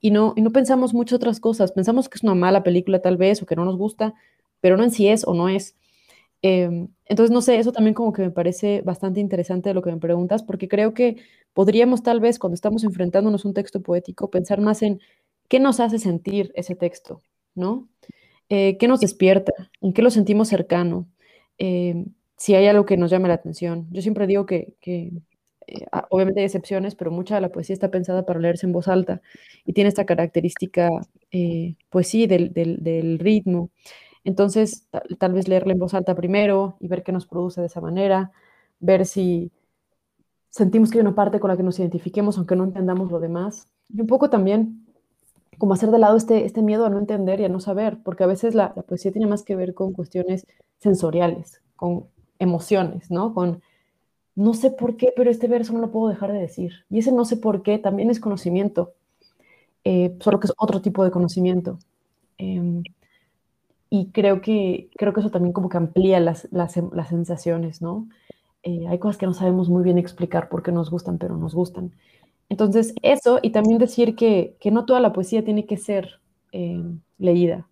[0.00, 1.72] y no, y no pensamos muchas otras cosas.
[1.72, 4.14] Pensamos que es una mala película tal vez o que no nos gusta,
[4.60, 5.76] pero no en sí es o no es.
[6.42, 9.90] Em, entonces, no sé, eso también como que me parece bastante interesante de lo que
[9.90, 11.16] me preguntas, porque creo que
[11.56, 15.00] podríamos tal vez cuando estamos enfrentándonos a un texto poético pensar más en
[15.48, 17.22] qué nos hace sentir ese texto,
[17.54, 17.88] ¿no?
[18.50, 19.52] Eh, ¿Qué nos despierta?
[19.80, 21.08] ¿En qué lo sentimos cercano?
[21.56, 23.86] Em, si hay algo que nos llame la atención.
[23.90, 25.12] Yo siempre digo que, que
[25.66, 28.72] eh, ah, obviamente hay excepciones, pero mucha de la poesía está pensada para leerse en
[28.72, 29.22] voz alta
[29.64, 30.90] y tiene esta característica,
[31.30, 33.70] eh, pues sí, del, del, ritmo.
[34.24, 34.88] Entonces,
[35.18, 38.32] tal, vez leerla en voz alta primero y ver qué nos produce de esa manera,
[38.78, 39.52] ver si
[40.56, 43.68] sentimos que hay una parte con la que nos identifiquemos, aunque no entendamos lo demás.
[43.92, 44.86] Y un poco también
[45.58, 48.24] como hacer de lado este, este miedo a no entender y a no saber, porque
[48.24, 50.46] a veces la, la poesía tiene más que ver con cuestiones
[50.78, 52.06] sensoriales, con
[52.38, 53.34] emociones, ¿no?
[53.34, 53.60] Con
[54.34, 56.72] no sé por qué, pero este verso no lo puedo dejar de decir.
[56.88, 58.94] Y ese no sé por qué también es conocimiento,
[59.84, 61.78] eh, solo que es otro tipo de conocimiento.
[62.38, 62.82] Em,
[63.90, 68.08] y creo que, creo que eso también como que amplía las, las, las sensaciones, ¿no?
[68.68, 71.54] Eh, hay cosas que no sabemos muy bien explicar por qué nos gustan, pero nos
[71.54, 71.92] gustan.
[72.48, 76.82] Entonces, eso, y también decir que, que no toda la poesía tiene que ser eh,
[77.16, 77.68] leída,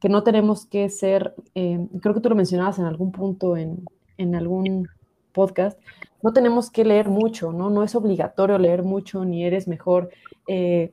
[0.00, 3.84] que no tenemos que ser, eh, creo que tú lo mencionabas en algún punto en,
[4.18, 4.88] en algún
[5.30, 5.78] podcast,
[6.24, 7.70] no tenemos que leer mucho, ¿no?
[7.70, 10.10] No es obligatorio leer mucho, ni eres mejor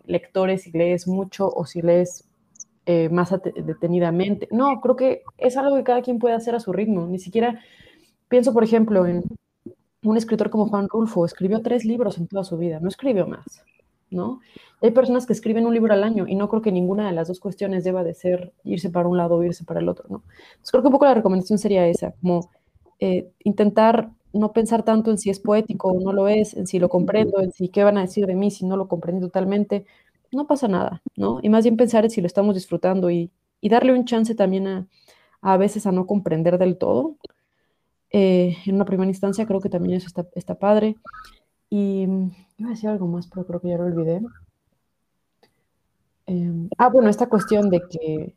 [0.06, 2.30] lectores si lees mucho o si lees
[3.12, 3.34] más
[3.66, 4.48] detenidamente.
[4.52, 7.06] No, creo que es algo que cada quien puede hacer a su ritmo.
[7.08, 7.60] Ni siquiera
[8.30, 9.24] pienso, por ejemplo, en
[10.04, 13.63] un escritor como Juan Rulfo, escribió tres libros en toda su vida, no escribió más,
[14.10, 14.39] ¿no?
[14.82, 17.28] Hay personas que escriben un libro al año y no creo que ninguna de las
[17.28, 20.24] dos cuestiones deba de ser irse para un lado o irse para el otro, ¿no?
[20.52, 22.50] Entonces creo que un poco la recomendación sería esa, como
[23.00, 26.80] eh, intentar no pensar tanto en si es poético o no lo es, en si
[26.80, 29.86] lo comprendo, en si qué van a decir de mí si no lo comprendí totalmente,
[30.32, 31.39] no pasa nada, ¿no?
[31.42, 33.32] Y más bien pensar en si lo estamos disfrutando y,
[33.63, 34.88] darle un chance también a,
[35.42, 37.15] a veces a no comprender del todo.
[38.12, 40.95] Eh, en una primera instancia creo que también eso está, está padre.
[41.69, 42.08] Y
[42.58, 44.22] iba a decir algo más, pero creo que ya lo olvidé.
[46.26, 48.36] Em, ah, bueno, esta cuestión de que,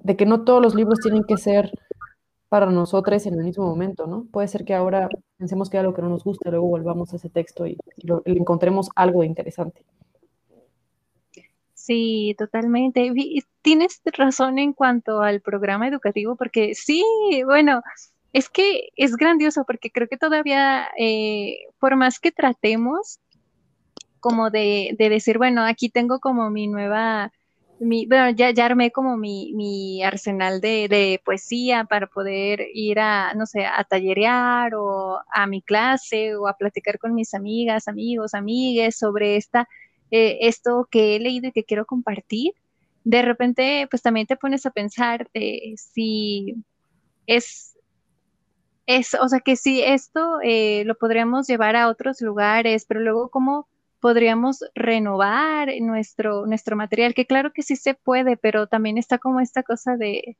[0.00, 1.72] de que no todos los libros tienen que ser
[2.50, 4.26] para nosotros en el mismo momento, ¿no?
[4.30, 7.16] Puede ser que ahora pensemos que hay algo que no nos gusta, luego volvamos a
[7.16, 7.78] ese texto y,
[8.26, 9.82] encontremos algo interesante.
[11.72, 13.10] Sí, totalmente.
[13.62, 17.02] Tienes razón en cuanto al programa educativo, porque sí,
[17.46, 17.80] bueno,
[18.32, 23.18] es que es grandioso, porque creo que todavía, eh, por más que tratemos
[24.20, 27.32] como de, de decir, bueno, aquí tengo como mi nueva
[27.84, 33.82] bueno, ya, armé como mi, arsenal de, poesía para poder ir a, no sé, a
[33.84, 39.68] tallerear o a mi clase o a platicar con mis amigas, amigos, amigues sobre esta,
[40.10, 42.52] eh, esto que he leído y que quiero compartir.
[43.04, 46.54] De repente, pues también te pones a pensar de si
[47.26, 47.71] es,
[48.96, 53.30] es o sea, que si esto eh, lo podríamos llevar a otros lugares, pero luego
[53.30, 53.68] cómo
[54.00, 59.40] podríamos renovar nuestro, nuestro material, que claro que sí se puede, pero también está como
[59.40, 60.36] esta cosa de,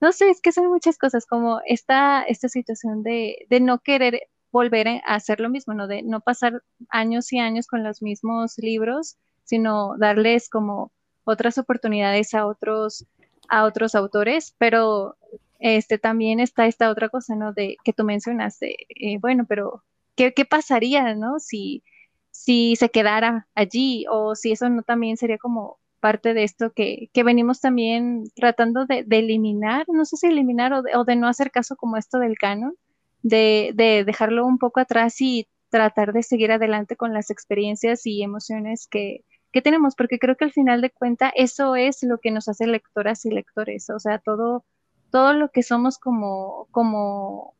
[0.00, 4.22] no sé, es que son muchas cosas, como esta, esta situación de, de no querer
[4.50, 5.86] volver a hacer lo mismo, ¿no?
[5.88, 10.92] De no pasar años y años con los mismos libros, sino darles como
[11.24, 13.06] otras oportunidades a otros,
[13.48, 15.16] a otros autores, pero
[15.62, 17.52] este también está esta otra cosa, ¿no?
[17.52, 19.84] De que tú mencionaste, eh, bueno, pero
[20.16, 21.38] ¿qué, ¿qué, pasaría, ¿no?
[21.38, 21.82] Si,
[22.30, 27.10] si se quedara allí o si eso no también sería como parte de esto que,
[27.14, 31.96] venimos también tratando de, eliminar, no sé si eliminar o de, no hacer caso como
[31.96, 32.74] esto del canon,
[33.22, 33.72] de,
[34.04, 39.24] dejarlo un poco atrás y tratar de seguir adelante con las experiencias y emociones que,
[39.62, 43.24] tenemos, porque creo que al final de cuenta eso es lo que nos hace lectoras
[43.24, 44.64] y lectores, o sea, todo,
[45.12, 47.54] todo lo que somos como, como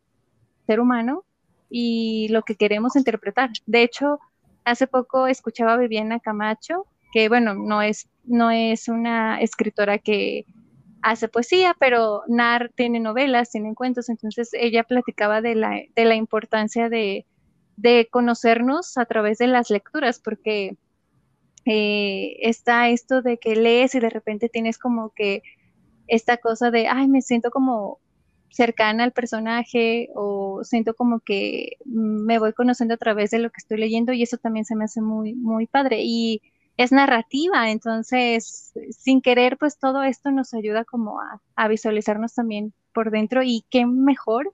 [0.67, 1.25] ser humano
[1.71, 3.51] y lo que queremos interpretar.
[3.67, 4.19] De hecho,
[4.65, 10.47] hace poco escuchaba a Viviana Camacho, que bueno, no es, no es una escritora que
[11.03, 16.15] hace poesía, pero NAR tiene novelas, tiene cuentos, entonces ella platicaba de la, de la
[16.15, 17.27] importancia de,
[18.11, 20.77] conocernos a través de las lecturas, porque
[21.67, 25.43] eh, está esto de que lees y de repente tienes como que
[26.13, 27.99] esta cosa de, ay, me siento como
[28.51, 33.57] cercana al personaje o siento como que me voy conociendo a través de lo que
[33.57, 36.03] estoy leyendo y eso también se me hace muy, muy padre.
[36.03, 36.43] Y
[36.77, 42.75] es narrativa, entonces sin querer pues todo esto nos ayuda como a, a visualizarnos también
[42.93, 44.53] por dentro y qué mejor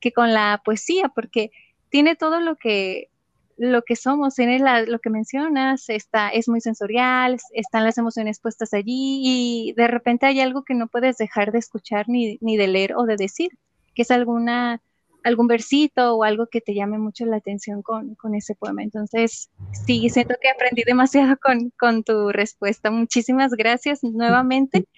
[0.00, 1.50] que con la poesía, porque
[1.90, 3.10] tiene todo lo que
[3.56, 8.74] lo que somos, tiene lo que mencionas, está, es muy sensorial, están las emociones puestas
[8.74, 12.68] allí y de repente hay algo que no puedes dejar de escuchar ni, ni de
[12.68, 13.50] leer o de decir,
[13.94, 14.80] que es alguna,
[15.22, 18.82] algún versito o algo que te llame mucho la atención con, con ese poema.
[18.82, 19.50] Entonces,
[19.86, 22.90] sí, siento que aprendí demasiado con, con tu respuesta.
[22.90, 24.86] Muchísimas gracias nuevamente.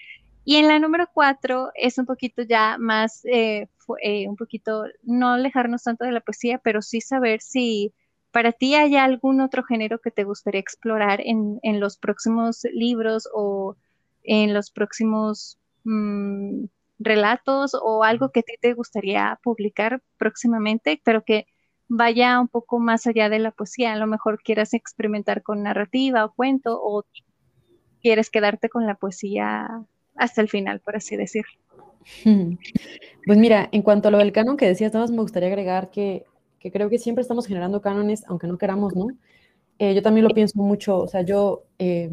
[0.49, 3.67] Y en la número cuatro es un poquito ya más, eh,
[4.01, 7.93] eh, un poquito, no alejarnos tanto de la poesía, pero sí saber si
[8.37, 13.77] ¿Para ti hay algún otro género que te gustaría explorar en, los próximos libros o
[14.25, 16.65] en los próximos mm,
[16.99, 21.47] relatos o algo que a ti te gustaría publicar próximamente, pero que
[21.89, 23.95] vaya un poco más allá de la poesía?
[23.95, 27.07] A lo mejor quieras experimentar con narrativa o cuento o
[28.03, 29.67] quieres quedarte con la poesía
[30.15, 31.59] hasta el final, por así decirlo.
[33.25, 35.91] Pues mira, en cuanto a lo del canon que decías, nada más me gustaría agregar
[35.91, 36.27] que
[36.67, 39.07] que creo que siempre estamos generando cánones, aunque no queramos, ¿no?
[39.79, 42.11] Eh, yo también lo pienso mucho, o sea, yo, eh,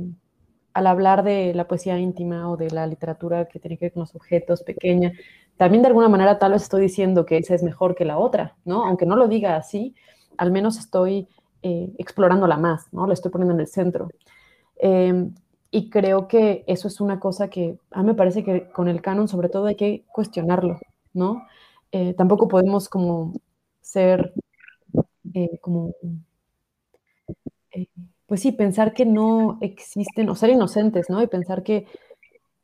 [0.74, 4.02] al hablar de la poesía íntima o de la literatura que tiene que ver con
[4.02, 5.12] los objetos pequeña,
[5.58, 8.56] también de alguna manera tal vez estoy diciendo que esa es mejor que la otra,
[8.64, 8.86] ¿no?
[8.86, 9.96] Aunque no lo diga así,
[10.38, 11.28] al menos estoy
[11.64, 13.08] eh, explorándola más, ¿no?
[13.08, 14.10] La estoy poniendo en el centro.
[14.78, 15.34] Em,
[15.72, 19.02] y creo que eso es una cosa que a mí me parece que con el
[19.02, 20.80] canon sobre todo hay que cuestionarlo,
[21.14, 21.44] ¿no?
[21.92, 23.34] Eh, tampoco podemos como
[23.82, 24.34] ser
[25.34, 25.96] eh, como,
[27.72, 27.88] eh,
[28.28, 31.22] pues sí, pensar que no existen, o ser inocentes, ¿no?
[31.22, 31.86] Y pensar que,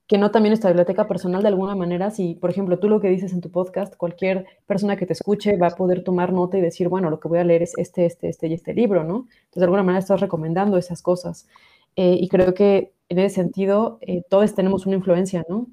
[0.08, 3.10] que no también esta biblioteca personal de alguna manera, si, por ejemplo, tú lo que
[3.10, 6.62] dices en tu podcast, cualquier persona que te escuche va a poder tomar nota y
[6.62, 9.28] decir, bueno, lo que voy a leer es este, este, este y este libro, ¿no?
[9.30, 11.48] Entonces, de alguna manera estás recomendando esas cosas.
[11.96, 15.68] y creo que en ese sentido, todos tenemos una influencia, ¿no?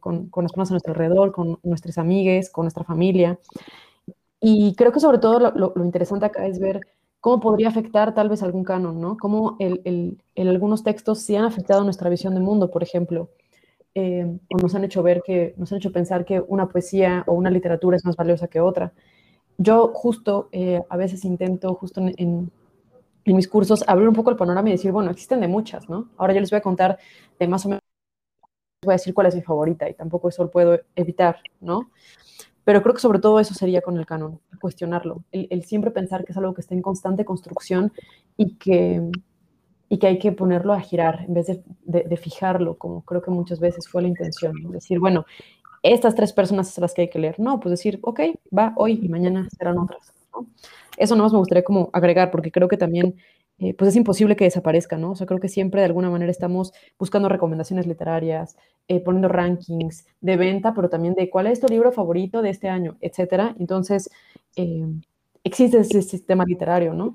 [0.00, 3.38] con, con, las personas a nuestro alrededor, con nuestras amigas, con nuestra familia.
[4.44, 6.80] Y creo que sobre todo lo, interesante acá es ver
[7.20, 9.16] cómo podría afectar tal vez algún canon, ¿no?
[9.16, 9.80] Cómo el,
[10.34, 13.30] el, algunos textos sí han afectado nuestra visión de mundo, por ejemplo,
[13.94, 17.34] eh, o nos han hecho ver que, nos han hecho pensar que una poesía o
[17.34, 18.92] una literatura es más valiosa que otra.
[19.58, 22.50] Yo justo eh, a veces intento, justo en, en,
[23.24, 26.08] mis cursos, abrir un poco el panorama y decir, bueno, existen de muchas, ¿no?
[26.16, 26.98] Ahora yo les voy a contar
[27.38, 27.82] de más o menos,
[28.84, 31.92] voy a decir cuál es mi favorita y tampoco eso lo puedo evitar, ¿no?
[32.64, 36.32] Pero creo que sobre todo eso sería con el canon, cuestionarlo, el, siempre pensar que
[36.32, 37.92] es algo que está en constante construcción
[38.36, 39.02] y que,
[39.88, 43.58] y que hay que ponerlo a girar en vez de, fijarlo, como creo que muchas
[43.58, 44.54] veces fue la intención.
[44.70, 45.24] Decir, bueno,
[45.82, 47.40] estas tres personas son las que hay que leer.
[47.40, 48.20] No, pues decir, ok,
[48.56, 50.12] va hoy y mañana serán otras.
[50.96, 53.16] Eso no más me gustaría como agregar, porque creo que también
[53.62, 55.12] eh, pues es imposible que desaparezca, ¿no?
[55.12, 58.56] O sea, creo que siempre de alguna manera estamos buscando recomendaciones literarias,
[58.88, 62.68] eh, poniendo rankings de venta, pero también de cuál es tu libro favorito de este
[62.68, 63.54] año, etcétera.
[63.60, 64.10] Entonces,
[64.56, 64.84] eh,
[65.44, 67.14] existe ese sistema literario, ¿no?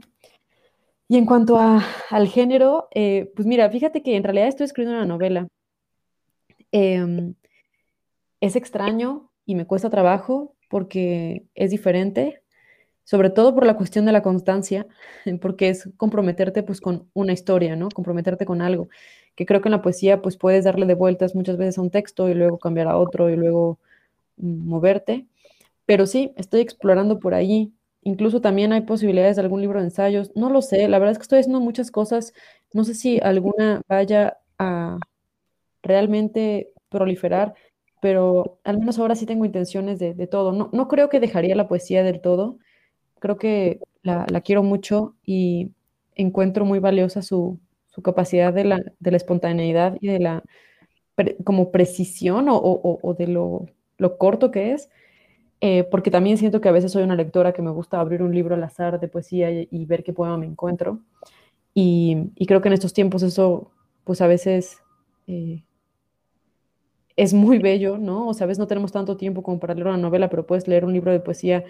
[1.09, 5.05] Y en cuanto a, al género, pues mira, fíjate que en realidad estoy escribiendo una
[5.05, 5.47] novela.
[6.71, 7.33] Em,
[8.41, 12.41] es extraño y me cuesta trabajo porque es diferente,
[13.07, 14.85] sobre todo por la cuestión de la constancia,
[15.41, 17.87] porque es comprometerte pues con una historia, ¿no?
[17.89, 18.89] Comprometerte con algo,
[19.35, 21.89] que creo que en la poesía pues puedes darle de vueltas muchas veces a un
[21.89, 23.79] texto y luego cambiar a otro y luego
[24.37, 25.27] mm, moverte,
[25.85, 30.31] pero sí, estoy explorando por ahí, incluso también hay posibilidades de algún libro de ensayos,
[30.35, 32.33] no lo sé, la verdad es que estoy haciendo muchas cosas,
[32.73, 34.99] no sé si alguna vaya a
[35.83, 37.53] realmente proliferar,
[38.01, 41.55] pero al menos ahora sí tengo intenciones de, de todo, no, no creo que dejaría
[41.55, 42.59] la poesía del todo,
[43.19, 45.71] creo que la, quiero mucho y
[46.15, 47.59] encuentro muy valiosa su,
[48.03, 50.43] capacidad de la, espontaneidad y de la
[51.43, 53.67] como precisión o, de lo,
[54.19, 54.89] corto que es,
[55.61, 58.35] eh, porque también siento que a veces soy una lectora que me gusta abrir un
[58.35, 60.99] libro al azar de poesía y, ver qué poema me encuentro.
[61.73, 63.71] Y, creo que en estos tiempos eso,
[64.03, 64.79] pues a veces
[65.25, 65.63] eh,
[67.17, 68.27] es muy bello, ¿no?
[68.27, 70.67] O sea, a veces no tenemos tanto tiempo como para leer una novela, pero puedes
[70.67, 71.65] leer un libro de poesía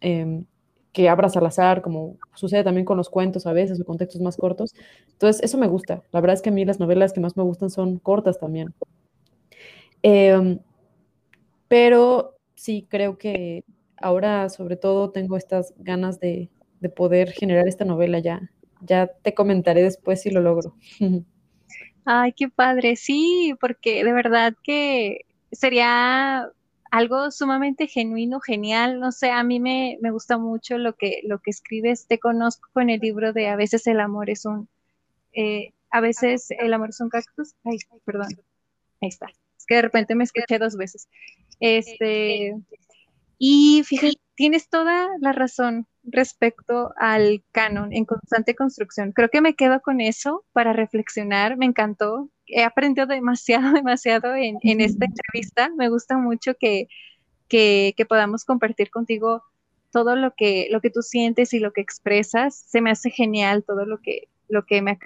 [0.00, 0.44] em,
[0.92, 4.20] que abras al azar, como sucede también con los cuentos a veces o con textos
[4.20, 4.74] más cortos.
[5.12, 6.02] Entonces, eso me gusta.
[6.12, 8.74] La verdad es que a mí las novelas que más me gustan son cortas también.
[10.02, 10.58] Em,
[11.68, 13.64] pero sí, creo que
[13.96, 16.50] ahora sobre todo tengo estas ganas de,
[16.80, 18.50] de poder generar esta novela ya.
[18.80, 20.74] Ya te comentaré después si lo logro.
[22.04, 25.20] Ay, qué padre, sí, porque de verdad que
[25.52, 26.50] sería
[26.92, 29.00] algo sumamente genuino, genial.
[29.00, 32.06] No sé, a mí me, me, gusta mucho lo que, lo que escribes.
[32.06, 34.68] Te conozco con el libro de A veces el amor es un,
[35.32, 37.54] eh, a veces el amor es un cactus.
[37.64, 38.28] Ay, perdón.
[39.00, 39.26] Ahí está.
[39.56, 41.08] Es que de repente me escuché dos veces.
[41.60, 42.54] Este,
[43.38, 49.12] y fíjate, tienes toda la razón respecto al canon en constante construcción.
[49.12, 51.56] Creo que me quedo con eso para reflexionar.
[51.56, 55.70] Me encantó he aprendido demasiado, demasiado en, esta entrevista.
[55.76, 56.88] Me gusta mucho que,
[58.08, 59.42] podamos compartir contigo
[59.90, 62.56] todo lo que, lo que tú sientes y lo que expresas.
[62.56, 64.98] Se me hace genial todo lo que, lo que me...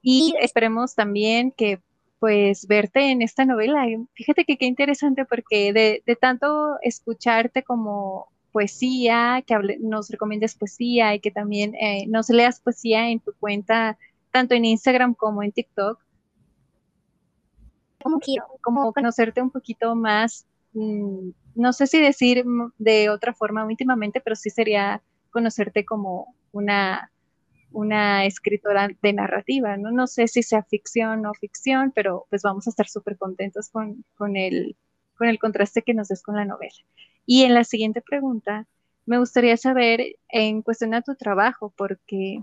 [0.00, 1.80] Y esperemos también que
[2.18, 3.84] pues verte en esta novela.
[4.14, 11.20] Fíjate que qué interesante porque de, tanto escucharte como poesía, que nos recomiendes poesía y
[11.20, 13.98] que también eh, nos leas poesía en tu cuenta
[14.30, 16.00] tanto en Instagram como en TikTok.
[18.60, 22.44] Como conocerte un poquito más, mm, no sé si decir
[22.78, 27.12] de otra forma íntimamente, pero sí sería conocerte como una,
[27.70, 29.92] una escritora de narrativa, ¿no?
[29.92, 34.04] No sé si sea ficción o ficción, pero pues vamos a estar súper contentos con,
[34.16, 34.76] con, el,
[35.22, 36.74] con el contraste que nos des con la novela.
[37.26, 38.66] Y en la siguiente pregunta,
[39.06, 42.42] me gustaría saber en cuestión a tu trabajo, porque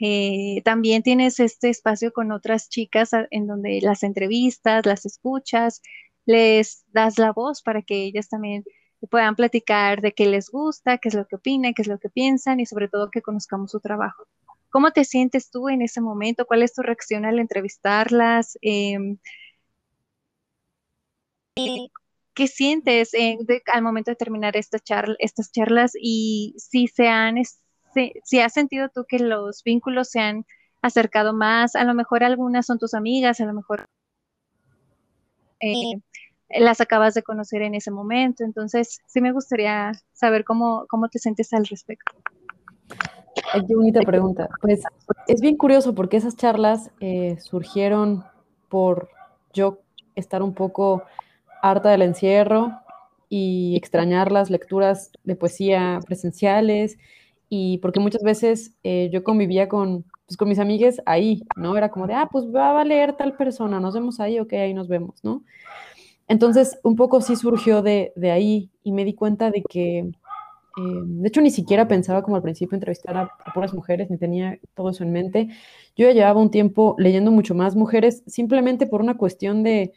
[0.00, 5.82] eh, también tienes este espacio con otras chicas en donde las entrevistas, las escuchas,
[6.24, 8.64] les das la voz para que ellas también
[9.10, 12.08] puedan platicar de qué les gusta, qué es lo que opinan, qué es lo que
[12.08, 14.24] piensan y sobre todo que conozcamos su trabajo.
[14.70, 16.46] ¿Cómo te sientes tú en ese momento?
[16.46, 18.56] ¿Cuál es tu reacción al entrevistarlas?
[21.56, 23.12] ¿Qué sientes
[23.72, 24.78] al momento de terminar esta
[25.18, 27.36] estas charlas y si se han,
[28.24, 30.44] si, has sentido tú que los vínculos se han
[30.82, 31.74] acercado más?
[31.74, 33.86] A lo mejor algunas son tus amigas, a lo mejor
[35.60, 35.94] eh,
[36.50, 38.44] las acabas de conocer en ese momento.
[38.44, 42.12] Entonces, sí me gustaría saber cómo, cómo te sientes al respecto.
[43.66, 44.50] qué bonita pregunta.
[44.60, 44.82] Pues
[45.26, 48.24] es bien curioso porque esas charlas eh, surgieron
[48.68, 49.08] por
[49.54, 49.78] yo
[50.14, 51.02] estar un poco
[51.62, 52.72] harta del encierro
[53.28, 56.98] y extrañar las lecturas de poesía presenciales
[57.48, 61.76] y porque muchas veces eh, yo convivía con, pues, con mis amigas ahí, ¿no?
[61.76, 64.74] Era como de, ah, pues va a leer tal persona, nos vemos ahí, ok, ahí
[64.74, 65.44] nos vemos, ¿no?
[66.28, 70.12] Entonces, un poco sí surgió de, de ahí y me di cuenta de que, eh,
[70.76, 74.58] de hecho, ni siquiera pensaba como al principio entrevistar a, a, puras mujeres, ni tenía
[74.74, 75.48] todo eso en mente.
[75.96, 79.92] Yo ya llevaba un tiempo leyendo mucho más mujeres, simplemente por una cuestión de,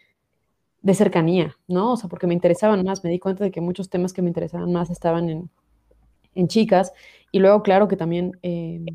[0.81, 1.93] de cercanía, ¿no?
[1.93, 4.29] O sea, porque me interesaban más, me di cuenta de que muchos temas que me
[4.29, 5.49] interesaban más estaban en,
[6.35, 6.93] en chicas.
[7.31, 8.85] Y luego, claro que también eh,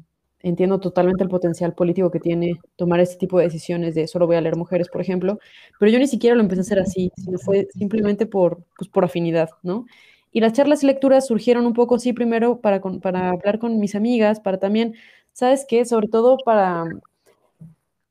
[0.40, 4.36] entiendo totalmente el potencial político que tiene tomar este tipo de decisiones de solo voy
[4.36, 5.38] a leer mujeres, por ejemplo,
[5.78, 9.04] pero yo ni siquiera lo empecé a hacer así, sino fue simplemente por, pues, por
[9.04, 9.86] afinidad, ¿no?
[10.32, 13.94] Y las charlas y lecturas surgieron un poco, sí, primero para, para hablar con mis
[13.94, 14.94] amigas, para también,
[15.32, 15.84] ¿sabes qué?
[15.84, 16.84] Sobre todo para,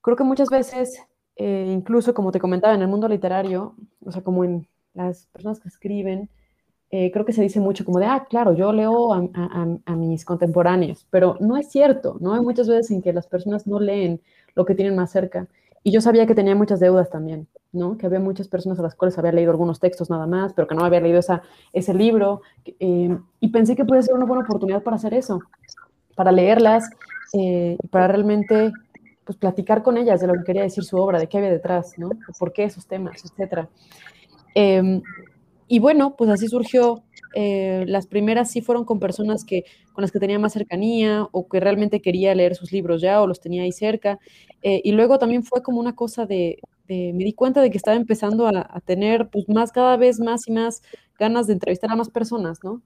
[0.02, 1.00] creo que muchas veces
[1.36, 3.76] eh, incluso como te comentaba, en el mundo literario,
[4.06, 6.30] o sea, como en las personas que escriben,
[6.92, 11.08] eh, creo que se dice mucho como de, ah, claro, yo leo a, mis contemporáneos,
[11.10, 12.36] pero no es cierto, ¿no?
[12.36, 14.22] Hay muchas veces en que las personas no leen
[14.54, 15.48] lo que tienen más cerca.
[15.84, 17.98] Y yo sabía que tenía muchas deudas también, ¿no?
[17.98, 20.76] Que había muchas personas a las cuales había leído algunos textos nada más, pero que
[20.76, 21.42] no había leído esa,
[21.74, 22.42] ese libro.
[22.80, 25.42] Eh, y pensé que puede ser una buena oportunidad para hacer eso,
[26.16, 26.90] para leerlas
[27.90, 28.72] para realmente
[29.26, 31.94] pues platicar con ellas de lo que quería decir su obra, de qué había detrás,
[31.98, 32.10] ¿no?
[32.40, 33.70] por qué esos temas, etcétera.
[34.56, 35.02] Em,
[35.68, 37.04] y bueno, pues así surgió.
[37.36, 39.64] Eh, las primeras sí fueron con personas que,
[39.94, 43.28] con las que tenía más cercanía o que realmente quería leer sus libros ya o
[43.28, 44.20] los tenía ahí cerca.
[44.62, 47.98] Eh, y luego también fue como una cosa de, me di cuenta de que estaba
[47.98, 50.84] empezando a, a, tener pues más, cada vez más y más
[51.18, 52.82] ganas de entrevistar a más personas, ¿no?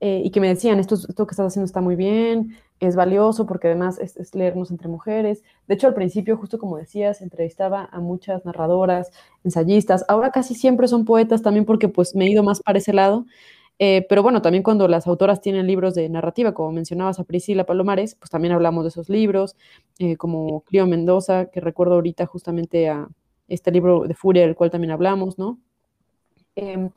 [0.00, 3.46] Eh, y que me decían, esto, esto que estás haciendo está muy bien, es valioso
[3.46, 5.42] porque además es, leernos entre mujeres.
[5.66, 9.10] De hecho, al principio, justo como decías, entrevistaba a muchas narradoras,
[9.44, 12.92] ensayistas, ahora casi siempre son poetas también porque pues me he ido más para ese
[12.92, 13.24] lado.
[13.78, 17.64] Eh, pero bueno, también cuando las autoras tienen libros de narrativa, como mencionabas a Priscila
[17.64, 19.56] Palomares, pues también hablamos de esos libros,
[19.98, 23.08] eh, como Clio Mendoza, que recuerdo ahorita justamente a
[23.48, 25.58] este libro de Furia, del cual también hablamos, ¿no?
[26.56, 26.90] Em,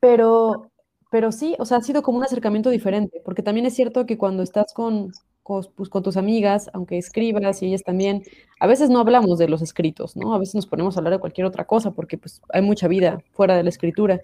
[0.00, 0.70] pero
[1.10, 4.18] pero sí, o sea, ha sido como un acercamiento diferente, porque también es cierto que
[4.18, 5.12] cuando estás con,
[5.44, 8.22] pues, con, tus amigas, aunque escribas y ellas también,
[8.60, 10.34] a veces no hablamos de los escritos, ¿no?
[10.34, 13.22] A veces nos ponemos a hablar de cualquier otra cosa, porque pues hay mucha vida
[13.32, 14.20] fuera de la escritura.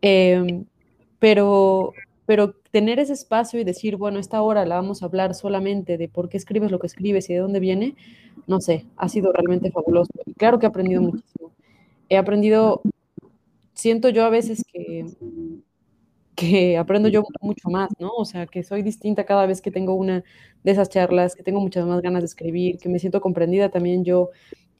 [0.00, 0.64] Em,
[1.18, 1.92] pero,
[2.26, 6.08] pero tener ese espacio y decir, bueno, esta hora la vamos a hablar solamente de
[6.08, 7.94] por qué escribes lo que escribes y de dónde viene,
[8.46, 10.12] no sé, ha sido realmente fabuloso.
[10.24, 11.52] Y claro que he aprendido muchísimo.
[12.08, 12.82] He aprendido,
[13.74, 15.06] siento yo a veces que
[16.34, 18.10] que aprendo yo mucho más, ¿no?
[18.10, 20.24] O sea, que soy distinta cada vez que tengo una
[20.64, 24.04] de esas charlas, que tengo muchas más ganas de escribir, que me siento comprendida también
[24.04, 24.30] yo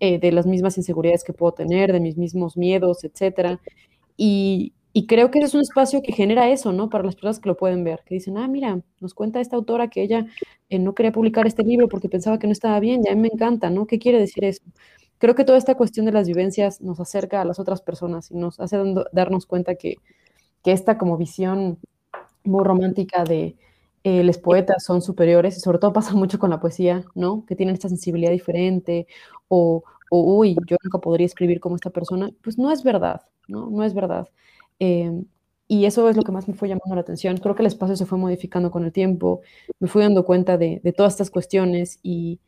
[0.00, 3.60] eh, de las mismas inseguridades que puedo tener, de mis mismos miedos, etcétera.
[4.16, 6.88] Y, y creo que es un espacio que genera eso, ¿no?
[6.88, 9.88] Para las personas que lo pueden ver, que dicen, ah, mira, nos cuenta esta autora
[9.88, 10.26] que ella
[10.70, 13.22] eh, no quería publicar este libro porque pensaba que no estaba bien, ya a mí
[13.22, 13.86] me encanta, ¿no?
[13.86, 14.62] ¿Qué quiere decir eso?
[15.18, 18.36] Creo que toda esta cuestión de las vivencias nos acerca a las otras personas y
[18.36, 18.76] nos hace
[19.12, 19.96] darnos cuenta que
[20.64, 21.78] que esta como visión
[22.44, 23.56] muy romántica de
[24.04, 27.44] eh, los poetas son superiores, y sobre todo pasa mucho con la poesía, ¿no?
[27.46, 29.06] Que tienen esta sensibilidad diferente,
[29.48, 33.70] o, uy, yo nunca podría escribir como esta persona, pues no es verdad, ¿no?
[33.70, 34.28] No es verdad.
[34.80, 35.26] Em,
[35.68, 37.38] y eso es lo que más me fue llamando la atención.
[37.38, 39.40] Creo que el espacio se fue modificando con el tiempo,
[39.80, 42.40] me fui dando cuenta de todas estas cuestiones y,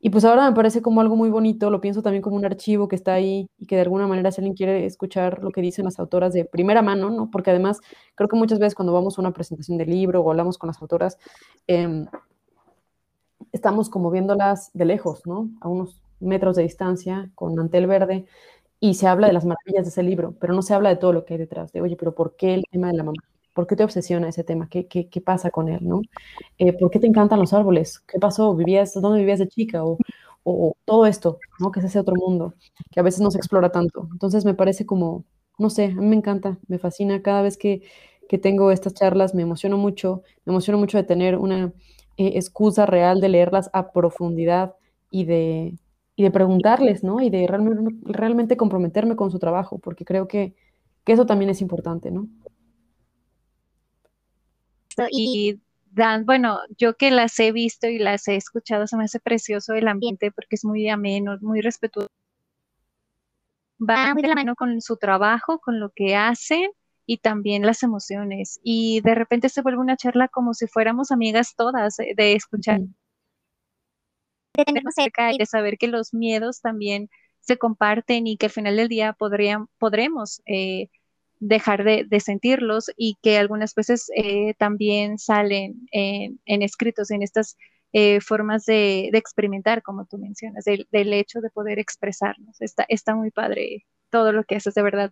[0.00, 2.88] y pues ahora me parece como algo muy bonito, lo pienso también como un archivo
[2.88, 5.84] que está ahí y que de alguna manera si alguien quiere escuchar lo que dicen
[5.86, 7.30] las autoras de primera mano, ¿no?
[7.30, 7.80] Porque además
[8.14, 10.80] creo que muchas veces cuando vamos a una presentación de libro o hablamos con las
[10.82, 11.18] autoras,
[11.66, 12.06] em,
[13.52, 15.50] estamos como viéndolas de lejos, ¿no?
[15.60, 18.26] A unos metros de distancia, con mantel verde,
[18.80, 21.12] y se habla de las maravillas de ese libro, pero no se habla de todo
[21.14, 23.22] lo que hay detrás, de, oye, pero ¿por qué el tema de la mamá?
[23.56, 24.68] ¿Por qué te obsesiona ese tema?
[24.70, 26.02] ¿Qué, qué, qué pasa con él, no?
[26.58, 28.00] Eh, ¿Por qué te encantan los árboles?
[28.00, 28.54] ¿Qué pasó?
[28.56, 29.84] ¿Vivías, ¿Dónde vivías de chica?
[29.84, 29.98] O,
[30.44, 31.72] o todo esto, ¿no?
[31.72, 32.54] Que es ese otro mundo
[32.92, 34.08] que a veces no se explora tanto.
[34.12, 35.24] Entonces me parece como,
[35.58, 37.82] no sé, a mí me encanta, me fascina cada vez que,
[38.28, 41.72] que tengo estas charlas, me emociono mucho, me emociono mucho de tener una
[42.16, 44.74] eh, excusa real de leerlas a profundidad
[45.10, 45.74] y de,
[46.16, 47.20] y de preguntarles, ¿no?
[47.20, 50.54] Y de realmente, realmente comprometerme con su trabajo, porque creo que,
[51.04, 52.28] que eso también es importante, ¿no?
[55.10, 55.60] Y
[55.96, 59.72] Dan, bueno, yo que las he visto y las he escuchado, se me hace precioso
[59.72, 62.10] el ambiente porque es muy ameno, muy respetuoso.
[63.80, 66.70] Va muy de la mano con su trabajo, con lo que hacen
[67.06, 68.60] y también las emociones.
[68.62, 72.80] Y de repente se vuelve una charla como si fuéramos amigas todas, eh, de escuchar.
[74.52, 77.08] De tenernos cerca y de saber que los miedos también
[77.40, 80.90] se comparten y que al final del día podrían, podremos eh,
[81.38, 87.56] dejar de, sentirlos y que algunas veces eh, también salen en, escritos, en estas
[87.92, 92.60] eh, formas de, experimentar, como tú mencionas, del, hecho de poder expresarnos.
[92.60, 95.10] Está, está muy padre todo lo que haces, de verdad.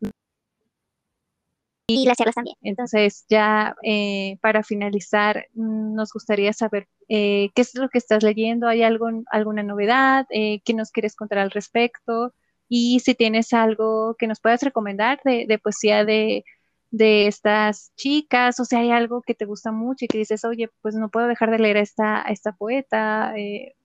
[1.87, 2.57] Y las charlas también.
[2.63, 8.83] Entonces, ya eh, para finalizar, nos gustaría saber qué es lo que estás leyendo, ¿hay
[8.83, 10.27] algo, alguna novedad?
[10.31, 12.33] ¿Qué nos quieres contar al respecto?
[12.77, 16.43] Y si tienes algo que nos puedas recomendar de, poesía de,
[16.91, 20.97] estas chicas, o si hay algo que te gusta mucho y que dices, oye, pues
[20.97, 23.77] no puedo dejar de leer a esta, esta poeta, eh,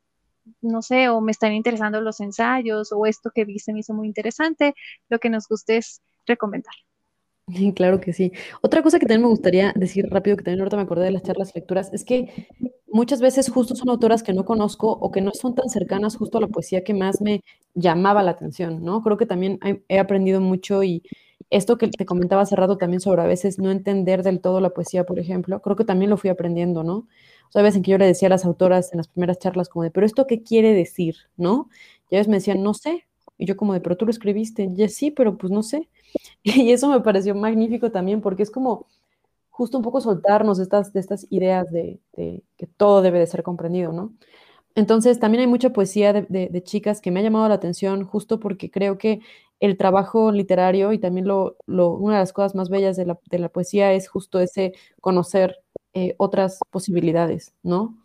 [0.61, 3.93] no sé, o me están interesando los ensayos, o esto que vi se me hizo
[3.93, 4.73] muy interesante,
[5.07, 6.73] lo que nos guste es recomendar.
[7.75, 8.31] Claro que sí.
[8.61, 11.21] Otra cosa que también me gustaría decir rápido, que también ahorita me acordé de las
[11.21, 12.47] charlas lecturas, es que
[12.91, 16.37] muchas veces justo son autoras que no conozco o que no son tan cercanas justo
[16.37, 17.41] a la poesía que más me
[17.75, 19.01] llamaba la atención, ¿no?
[19.03, 21.03] Creo que también he aprendido mucho y
[21.49, 24.69] esto que te comentaba hace rato también sobre a veces no entender del todo la
[24.71, 27.07] poesía, por ejemplo, creo que también lo fui aprendiendo, ¿no?
[27.49, 29.39] O sea, a veces en que yo le decía a las autoras en las primeras
[29.39, 31.69] charlas como de, pero esto qué quiere decir, ¿no?
[32.09, 33.05] Y ellos me decían, no sé.
[33.37, 34.69] Y yo como de, pero tú lo escribiste.
[34.75, 35.89] Y sí, pero pues no sé.
[36.43, 38.87] Y eso me pareció magnífico también porque es como
[39.59, 43.43] justo un poco soltarnos de estas, de estas ideas de, que todo debe de ser
[43.43, 44.13] comprendido, ¿no?
[44.73, 48.71] Entonces, también hay mucha poesía de, chicas que me ha llamado la atención justo porque
[48.71, 49.19] creo que
[49.59, 53.91] el trabajo literario y también lo, una de las cosas más bellas de la, poesía
[53.91, 55.57] es justo ese conocer
[55.93, 57.97] eh, otras posibilidades, ¿no?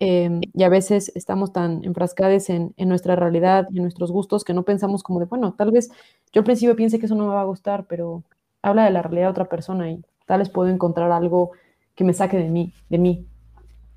[0.00, 4.42] Em, y a veces estamos tan enfrascados en, en, nuestra realidad y en nuestros gustos
[4.42, 5.88] que no pensamos como de, bueno, tal vez
[6.32, 8.24] yo al principio piense que eso no me va a gustar, pero
[8.62, 11.52] habla de la realidad de otra persona y tal vez puedo encontrar algo
[11.94, 13.26] que me saque de mí, de mí.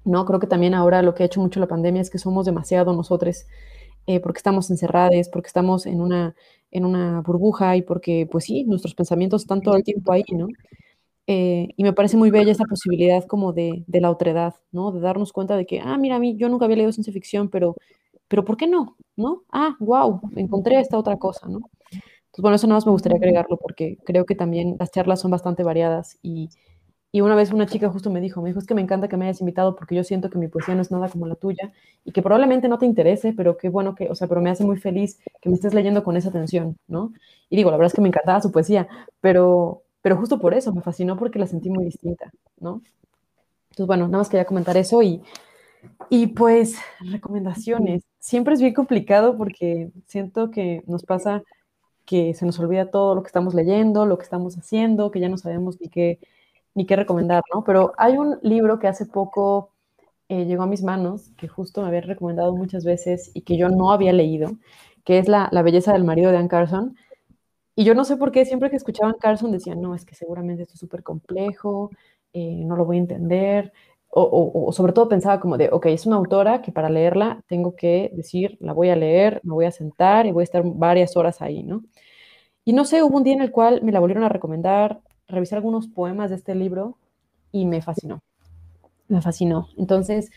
[0.05, 0.25] ¿no?
[0.25, 2.93] Creo que también ahora lo que ha hecho mucho la pandemia es que somos demasiado
[2.93, 3.45] nosotros,
[4.07, 6.35] eh, porque estamos encerrados, porque estamos en una,
[6.71, 10.47] en una burbuja y porque, pues sí, nuestros pensamientos están todo el tiempo ahí, ¿no?
[11.27, 14.91] Eh, y me parece muy bella esa posibilidad como de, de, la otredad, ¿no?
[14.91, 17.49] De darnos cuenta de que, ah, mira, a mí yo nunca había leído ciencia ficción,
[17.49, 17.75] pero,
[18.27, 18.97] pero ¿por qué no?
[19.15, 19.43] ¿No?
[19.51, 21.59] Ah, wow, encontré esta otra cosa, ¿no?
[22.29, 25.31] Entonces, bueno, eso nada más me gustaría agregarlo porque creo que también las charlas son
[25.31, 26.49] bastante variadas y,
[27.11, 29.17] y una vez una chica justo me dijo, me dijo, es que me encanta que
[29.17, 31.71] me hayas invitado porque yo siento que mi poesía no es nada como la tuya
[32.05, 34.63] y que probablemente no te interese, pero que bueno que, o sea, pero me hace
[34.63, 37.13] muy feliz que me estés leyendo con esa atención, ¿no?
[37.49, 38.87] Y digo, la verdad es que me encantaba su poesía,
[39.21, 42.83] pero, pero justo por eso me fascinó porque la sentí muy distinta, ¿no?
[43.71, 45.21] Entonces, bueno, nada más quería comentar eso y,
[46.09, 48.03] y pues recomendaciones.
[48.19, 51.43] Siempre es bien complicado porque siento que nos pasa
[52.09, 55.29] que se nos olvida todo lo que estamos leyendo, lo que estamos haciendo, que ya
[55.29, 56.19] no sabemos ni qué
[56.73, 57.63] ni qué recomendar, ¿no?
[57.63, 59.71] Pero hay un libro que hace poco
[60.29, 63.69] eh, llegó a mis manos, que justo me había recomendado muchas veces y que yo
[63.69, 64.51] no había leído,
[65.03, 66.95] que es La, belleza del marido de Anne Carson.
[67.75, 70.63] Y yo no sé por qué siempre que escuchaban Carson decían, no, es que seguramente
[70.63, 71.91] esto es súper complejo,
[72.33, 73.73] eh, no lo voy a entender.
[74.11, 78.11] O, sobre todo pensaba como de, ok, es una autora que para leerla tengo que
[78.15, 81.41] decir, la voy a leer, me voy a sentar y voy a estar varias horas
[81.41, 81.83] ahí, ¿no?
[82.65, 85.55] Y no sé, hubo un día en el cual me la volvieron a recomendar, revisé
[85.55, 86.97] algunos poemas de este libro
[87.51, 88.21] y me fascinó.
[89.07, 89.69] Me fascinó.
[89.77, 90.31] Entonces,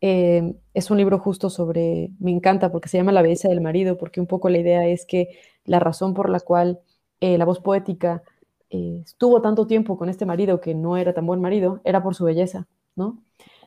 [0.00, 3.96] eh, es un libro justo sobre, me encanta porque se llama La belleza del marido,
[3.96, 6.80] porque un poco la idea es que la razón por la cual
[7.20, 8.22] eh, la voz poética
[8.70, 12.14] eh, estuvo tanto tiempo con este marido que no era tan buen marido, era por
[12.14, 12.66] su belleza,
[12.96, 13.18] ¿no?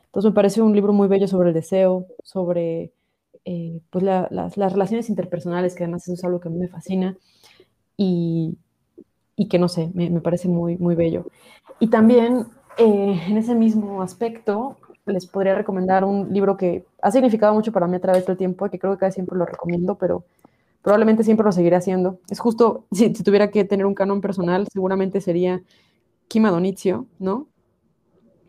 [0.06, 2.92] Entonces me parece un libro muy bello sobre el deseo, sobre
[3.90, 7.16] pues las, las, relaciones interpersonales, que además eso es algo que a mí me fascina,
[7.96, 8.58] y,
[9.36, 11.26] y que no sé, me, parece muy, muy bello.
[11.80, 14.76] Y también eh, en ese mismo aspecto,
[15.06, 18.66] les podría recomendar un libro que ha significado mucho para mí a través del tiempo,
[18.66, 20.24] y que creo que casi siempre lo recomiendo, pero
[20.82, 22.18] probablemente siempre lo seguiré haciendo.
[22.28, 25.62] Es justo, si, tuviera que tener un canon personal, seguramente sería
[26.28, 27.46] Kima Donizio, ¿no?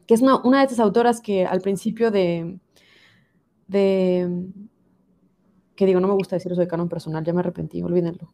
[0.09, 2.57] Que es una, de esas autoras que al principio de,
[3.67, 4.47] de,
[5.75, 8.27] que digo, no me gusta decir eso de canon personal, ya me arrepentí, olvídenlo.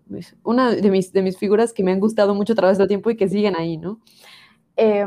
[0.46, 3.10] Una de mis, de mis figuras que me han gustado mucho a través del tiempo
[3.10, 4.00] y que siguen ahí, ¿no?
[4.78, 5.06] Eh,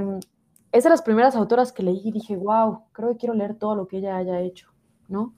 [0.71, 3.75] es de las primeras autoras que leí y dije, wow, creo que quiero leer todo
[3.75, 4.69] lo que ella haya hecho,
[5.09, 5.35] ¿no?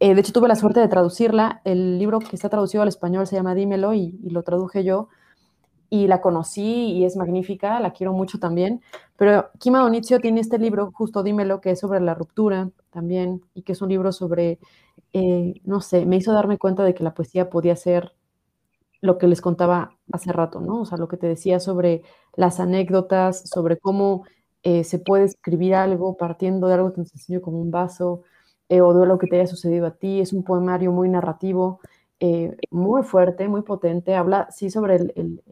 [0.00, 1.62] Eh, de hecho, tuve la suerte de traducirla.
[1.64, 5.08] El libro que está traducido al español se llama Dímelo y, lo traduje yo.
[5.94, 8.80] Y la conocí y es magnífica, la quiero mucho también.
[9.18, 13.60] Pero Kima Donizio tiene este libro, justo Dímelo, que es sobre la ruptura también y
[13.60, 14.58] que es un libro sobre,
[15.12, 18.14] eh, no sé, me hizo darme cuenta de que la poesía podía ser
[19.02, 20.80] lo que les contaba hace rato, ¿no?
[20.80, 22.02] O sea, lo que te decía sobre
[22.36, 24.24] las anécdotas, sobre cómo
[24.62, 28.22] eh, se puede escribir algo partiendo de algo tan sencillo como un vaso
[28.70, 30.20] eh, o de lo que te haya sucedido a ti.
[30.20, 31.80] Es un poemario muy narrativo,
[32.20, 34.14] eh, muy fuerte, muy potente.
[34.14, 35.42] Habla, sí, sobre el,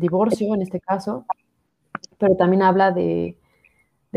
[0.00, 1.26] divorcio en este caso,
[2.18, 3.36] pero también habla de,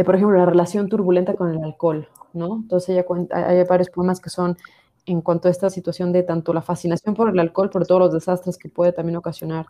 [0.06, 2.56] por ejemplo, la relación turbulenta con el alcohol, ¿no?
[2.56, 4.58] Entonces ella cuenta, hay varios poemas que son
[5.06, 8.14] en cuanto a esta situación de tanto la fascinación por el alcohol, por todos los
[8.14, 9.68] desastres que puede también ocasionar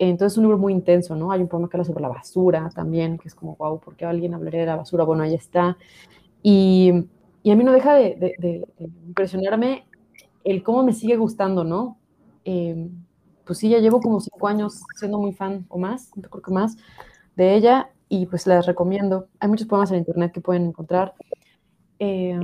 [0.00, 1.30] entonces es un libro muy intenso, ¿no?
[1.30, 4.06] Hay un poema que habla sobre la basura también, que es como, wow, ¿por qué
[4.06, 5.04] alguien hablaría de la basura?
[5.04, 5.76] Bueno, ahí está.
[6.42, 7.04] Y,
[7.42, 8.66] y a mí no deja de,
[9.06, 9.86] impresionarme
[10.42, 11.98] el cómo me sigue gustando, ¿no?
[12.46, 12.88] Eh,
[13.50, 16.76] pues sí, ya llevo como cinco años siendo muy fan o más, creo que más,
[17.34, 19.26] de ella y pues las recomiendo.
[19.40, 21.14] Hay muchos poemas en internet que pueden encontrar.
[21.98, 22.38] Eh,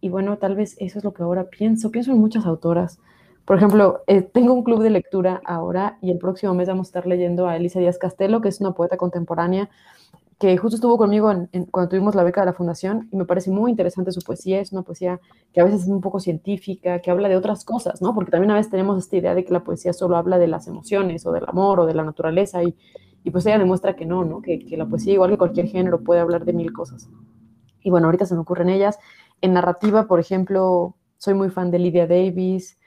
[0.00, 1.90] y bueno, tal vez eso es lo que ahora pienso.
[1.90, 3.00] Pienso en muchas autoras.
[3.44, 6.90] Por ejemplo, eh, tengo un club de lectura ahora y el próximo mes vamos a
[6.90, 9.68] estar leyendo a Elisa Díaz Castelo, que es una poeta contemporánea
[10.38, 11.32] que justo estuvo conmigo
[11.70, 14.60] cuando tuvimos la beca de la fundación y me parece muy interesante su poesía.
[14.60, 15.18] Es una poesía
[15.52, 18.14] que a veces es un poco científica, que habla de otras cosas, ¿no?
[18.14, 20.68] Porque también a veces tenemos esta idea de que la poesía solo habla de las
[20.68, 22.76] emociones o del amor o de la naturaleza y,
[23.24, 24.42] y pues ella demuestra que no, ¿no?
[24.42, 27.08] Que, que la poesía, igual que cualquier género, puede hablar de mil cosas.
[27.82, 28.98] Y bueno, ahorita se me ocurren ellas.
[29.40, 32.78] En narrativa, por ejemplo, soy muy fan de Lydia Davis,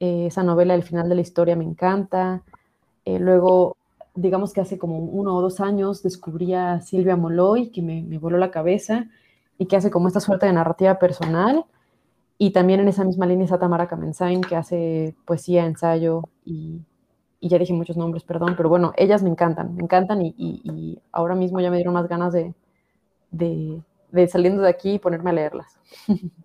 [0.00, 2.42] eh, esa novela, El final de la historia, me encanta.
[3.04, 3.76] Eh, luego,
[4.14, 8.38] digamos que hace como uno o dos años descubrí a Silvia Moloy, que me, voló
[8.38, 9.08] la cabeza
[9.58, 11.64] y que hace como esta suerte de narrativa personal.
[12.38, 16.82] Y también en esa misma línea está Tamara Kamenzain, que hace poesía, ensayo y,
[17.40, 21.60] ya dije muchos nombres, perdón, pero bueno, ellas me encantan, me encantan y, ahora mismo
[21.60, 22.54] ya me dieron más ganas de,
[23.30, 25.78] de, de saliendo de aquí y ponerme a leerlas.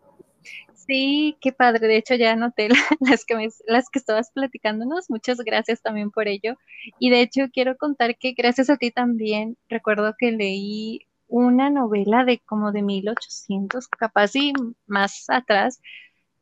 [0.90, 1.88] Sí, qué padre.
[1.88, 2.68] De hecho, ya anoté
[3.00, 3.36] las que,
[3.68, 5.10] las que estabas platicándonos.
[5.10, 6.56] Muchas gracias también por ello.
[6.98, 12.26] Y de hecho, quiero contar que gracias a ti también, recuerdo que leí una novela
[12.26, 14.52] de como de 1800, capaz y
[14.88, 15.80] más atrás,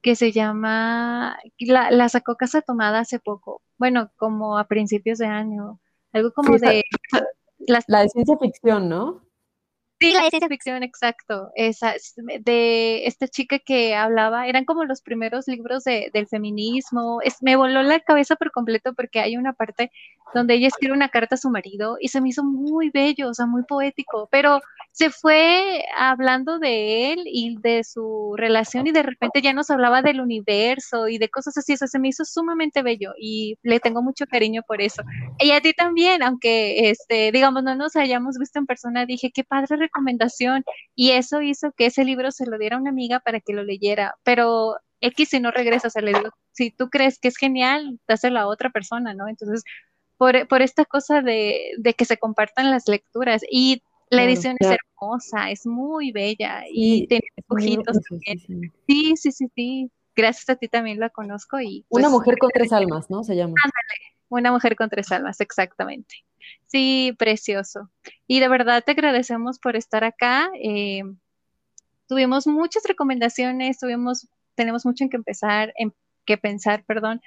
[0.01, 5.81] que se llama, la, sacó Casa Tomada hace poco, bueno, como a principios de año,
[6.13, 6.85] algo como de...
[7.67, 9.26] la de ciencia ficción, ¿no?
[9.99, 11.49] Sí, la ciencia ficción, exacto.
[11.55, 11.95] Esa,
[12.41, 17.19] de esta chica que hablaba, eran como los primeros libros de, del feminismo.
[17.23, 19.91] Es, me voló la cabeza por completo porque hay una parte
[20.33, 23.33] donde ella escribe una carta a su marido y se me hizo muy bello, o
[23.33, 24.59] sea, muy poético, pero
[24.91, 30.01] se fue hablando de él y de su relación y de repente ya nos hablaba
[30.01, 33.79] del universo y de cosas así, o sea, se me hizo sumamente bello y le
[33.79, 35.03] tengo mucho cariño por eso.
[35.39, 39.43] Y a ti también, aunque, este, digamos, no nos hayamos visto en persona, dije, qué
[39.43, 40.63] padre recomendación
[40.95, 43.63] y eso hizo que ese libro se lo diera a una amiga para que lo
[43.63, 47.37] leyera, pero X si no regresas, o sea, le digo, si tú crees que es
[47.37, 49.27] genial, dáselo a otra persona, ¿no?
[49.27, 49.63] Entonces,
[50.17, 53.41] por, por esta cosa de, de, que se compartan las lecturas.
[53.49, 58.73] Y la edición es hermosa, es muy bella y tiene dibujitos también.
[58.87, 59.91] Sí, sí, sí, sí.
[60.15, 63.23] Gracias a ti también la conozco y una pues, mujer con tres almas, ¿no?
[63.23, 63.53] Se llama.
[64.29, 66.15] una mujer con tres almas, exactamente.
[66.67, 67.89] Sí, precioso.
[68.27, 70.49] Y de verdad te agradecemos por estar acá.
[70.61, 71.03] Eh,
[72.07, 75.93] tuvimos muchas recomendaciones, tuvimos, tenemos mucho en que empezar, en
[76.25, 77.21] que pensar, perdón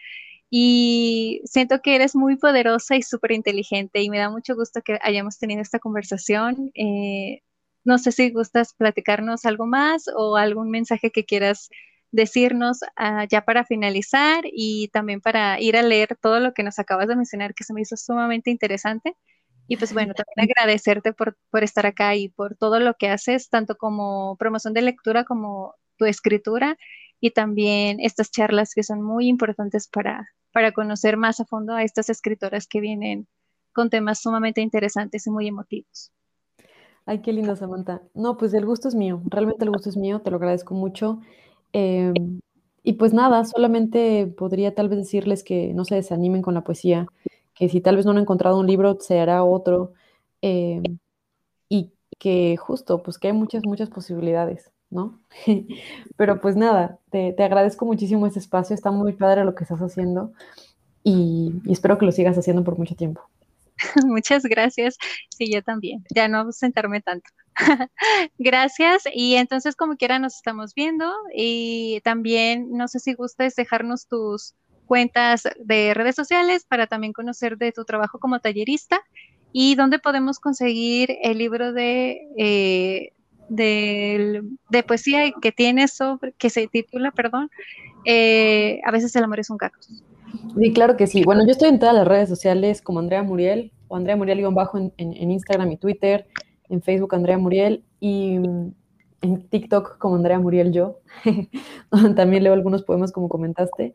[0.51, 4.99] y siento que eres muy poderosa y súper inteligente y me da mucho gusto que
[5.03, 6.73] hayamos tenido esta conversación.
[6.75, 7.43] Eh,
[7.85, 11.71] no sé si gustas platicarnos algo más o algún mensaje que quieras
[12.13, 16.79] decirnos ah, ya para finalizar y también para ir a leer todo lo que nos
[16.79, 19.17] acabas de mencionar que se me hizo sumamente interesante.
[19.69, 23.49] Y pues bueno, también agradecerte por, por estar acá y por todo lo que haces,
[23.49, 26.77] tanto como promoción de lectura como tu escritura
[27.21, 31.85] y también estas charlas que son muy importantes para, para conocer más a fondo a
[31.85, 33.29] estas escritoras que vienen
[33.73, 36.11] con temas sumamente interesantes y muy emotivos.
[37.07, 38.03] Ay, qué lindo, Samantha.
[38.15, 41.21] No, pues el gusto es mío, realmente el gusto es mío, te lo agradezco mucho.
[41.73, 42.41] Em,
[42.83, 47.07] y pues nada, solamente podría tal vez decirles que no se desanimen con la poesía,
[47.55, 49.93] que si tal vez no han encontrado un libro, se hará otro.
[50.43, 50.83] em,
[51.69, 55.21] y que justo, pues que hay muchas, muchas posibilidades, ¿no?
[56.17, 60.33] Pero pues nada, te, agradezco muchísimo este espacio, está muy padre lo que estás haciendo
[61.05, 63.23] y, y espero que lo sigas haciendo por mucho tiempo.
[64.07, 64.99] Muchas gracias.
[65.31, 66.05] Sí, yo también.
[66.15, 67.31] Ya no sentarme tanto.
[68.39, 69.05] Gracias.
[69.15, 71.13] Y entonces, como quiera, nos estamos viendo.
[71.35, 74.55] Y también, no sé si gustes dejarnos tus
[74.87, 79.01] cuentas de redes sociales para también conocer de tu trabajo como tallerista
[79.53, 83.13] y dónde podemos conseguir el libro de, eh,
[83.49, 87.51] de, poesía que tienes sobre, que se titula, perdón,
[88.05, 90.03] eh, A veces el amor es un cactus.
[90.57, 91.25] Sí, claro que sí.
[91.25, 94.93] Bueno, yo estoy en todas las redes sociales como Andrea Muriel o Andrea Muriel-bajo en,
[94.97, 96.27] en, Instagram y Twitter,
[96.71, 98.37] en Facebook Andrea Muriel y
[99.23, 101.01] en TikTok como Andrea Muriel yo.
[102.17, 103.95] También leo algunos poemas como comentaste.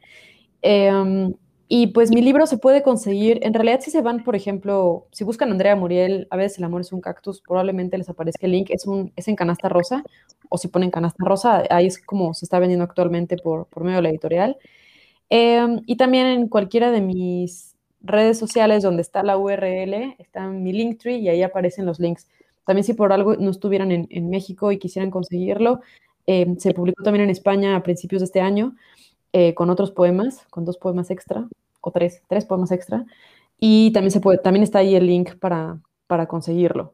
[0.61, 1.33] Em,
[1.67, 5.23] y pues mi libro se puede conseguir, en realidad si se van, por ejemplo, si
[5.23, 8.69] buscan Andrea Muriel, a veces el amor es un cactus, probablemente les aparezca el link,
[8.69, 10.03] es, un, es en canasta rosa,
[10.49, 13.97] o si ponen canasta rosa, ahí es como se está vendiendo actualmente por, por medio
[13.97, 14.57] de la editorial.
[15.29, 20.71] Em, y también en cualquiera de mis redes sociales donde está la URL, está mi
[20.71, 22.27] Linktree y ahí aparecen los links.
[22.65, 25.81] También si por algo no estuvieran en, México y quisieran conseguirlo,
[26.25, 28.75] em, se publicó también en España a principios de este año
[29.33, 31.47] eh, con otros poemas, con dos poemas extra,
[31.81, 33.05] o tres, tres poemas extra.
[33.59, 36.93] Y también, se puede, también está ahí el link para, para conseguirlo.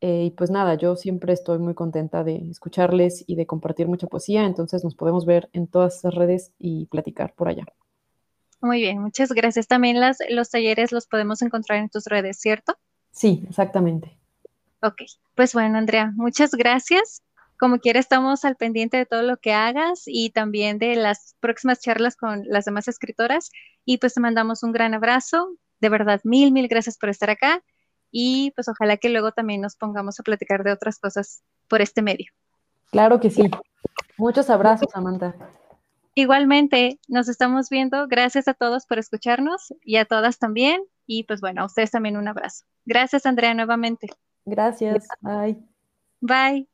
[0.00, 4.06] Eh, y pues nada, yo siempre estoy muy contenta de escucharles y de compartir mucha
[4.06, 7.64] poesía, entonces nos podemos ver en todas esas redes y platicar por allá.
[8.60, 9.66] Muy bien, muchas gracias.
[9.66, 12.76] También las, los talleres los podemos encontrar en tus redes, ¿cierto?
[13.10, 14.17] Sí, exactamente.
[14.80, 15.02] Ok,
[15.34, 17.22] pues bueno, Andrea, muchas gracias.
[17.58, 21.80] Como quiera, estamos al pendiente de todo lo que hagas y también de las próximas
[21.80, 23.50] charlas con las demás escritoras.
[23.84, 25.56] Y pues te mandamos un gran abrazo.
[25.80, 27.62] De verdad, mil, mil gracias por estar acá
[28.10, 32.02] y pues ojalá que luego también nos pongamos a platicar de otras cosas por este
[32.02, 32.30] medio.
[32.90, 33.50] Claro que sí.
[34.16, 35.34] Muchos abrazos, Samantha.
[36.14, 38.08] Igualmente, nos estamos viendo.
[38.08, 40.82] Gracias a todos por escucharnos y a todas también.
[41.06, 42.64] Y pues bueno, a ustedes también un abrazo.
[42.84, 44.08] Gracias, Andrea, nuevamente.
[44.48, 45.16] Gracias.
[45.20, 45.56] Bye.
[46.20, 46.66] Bye.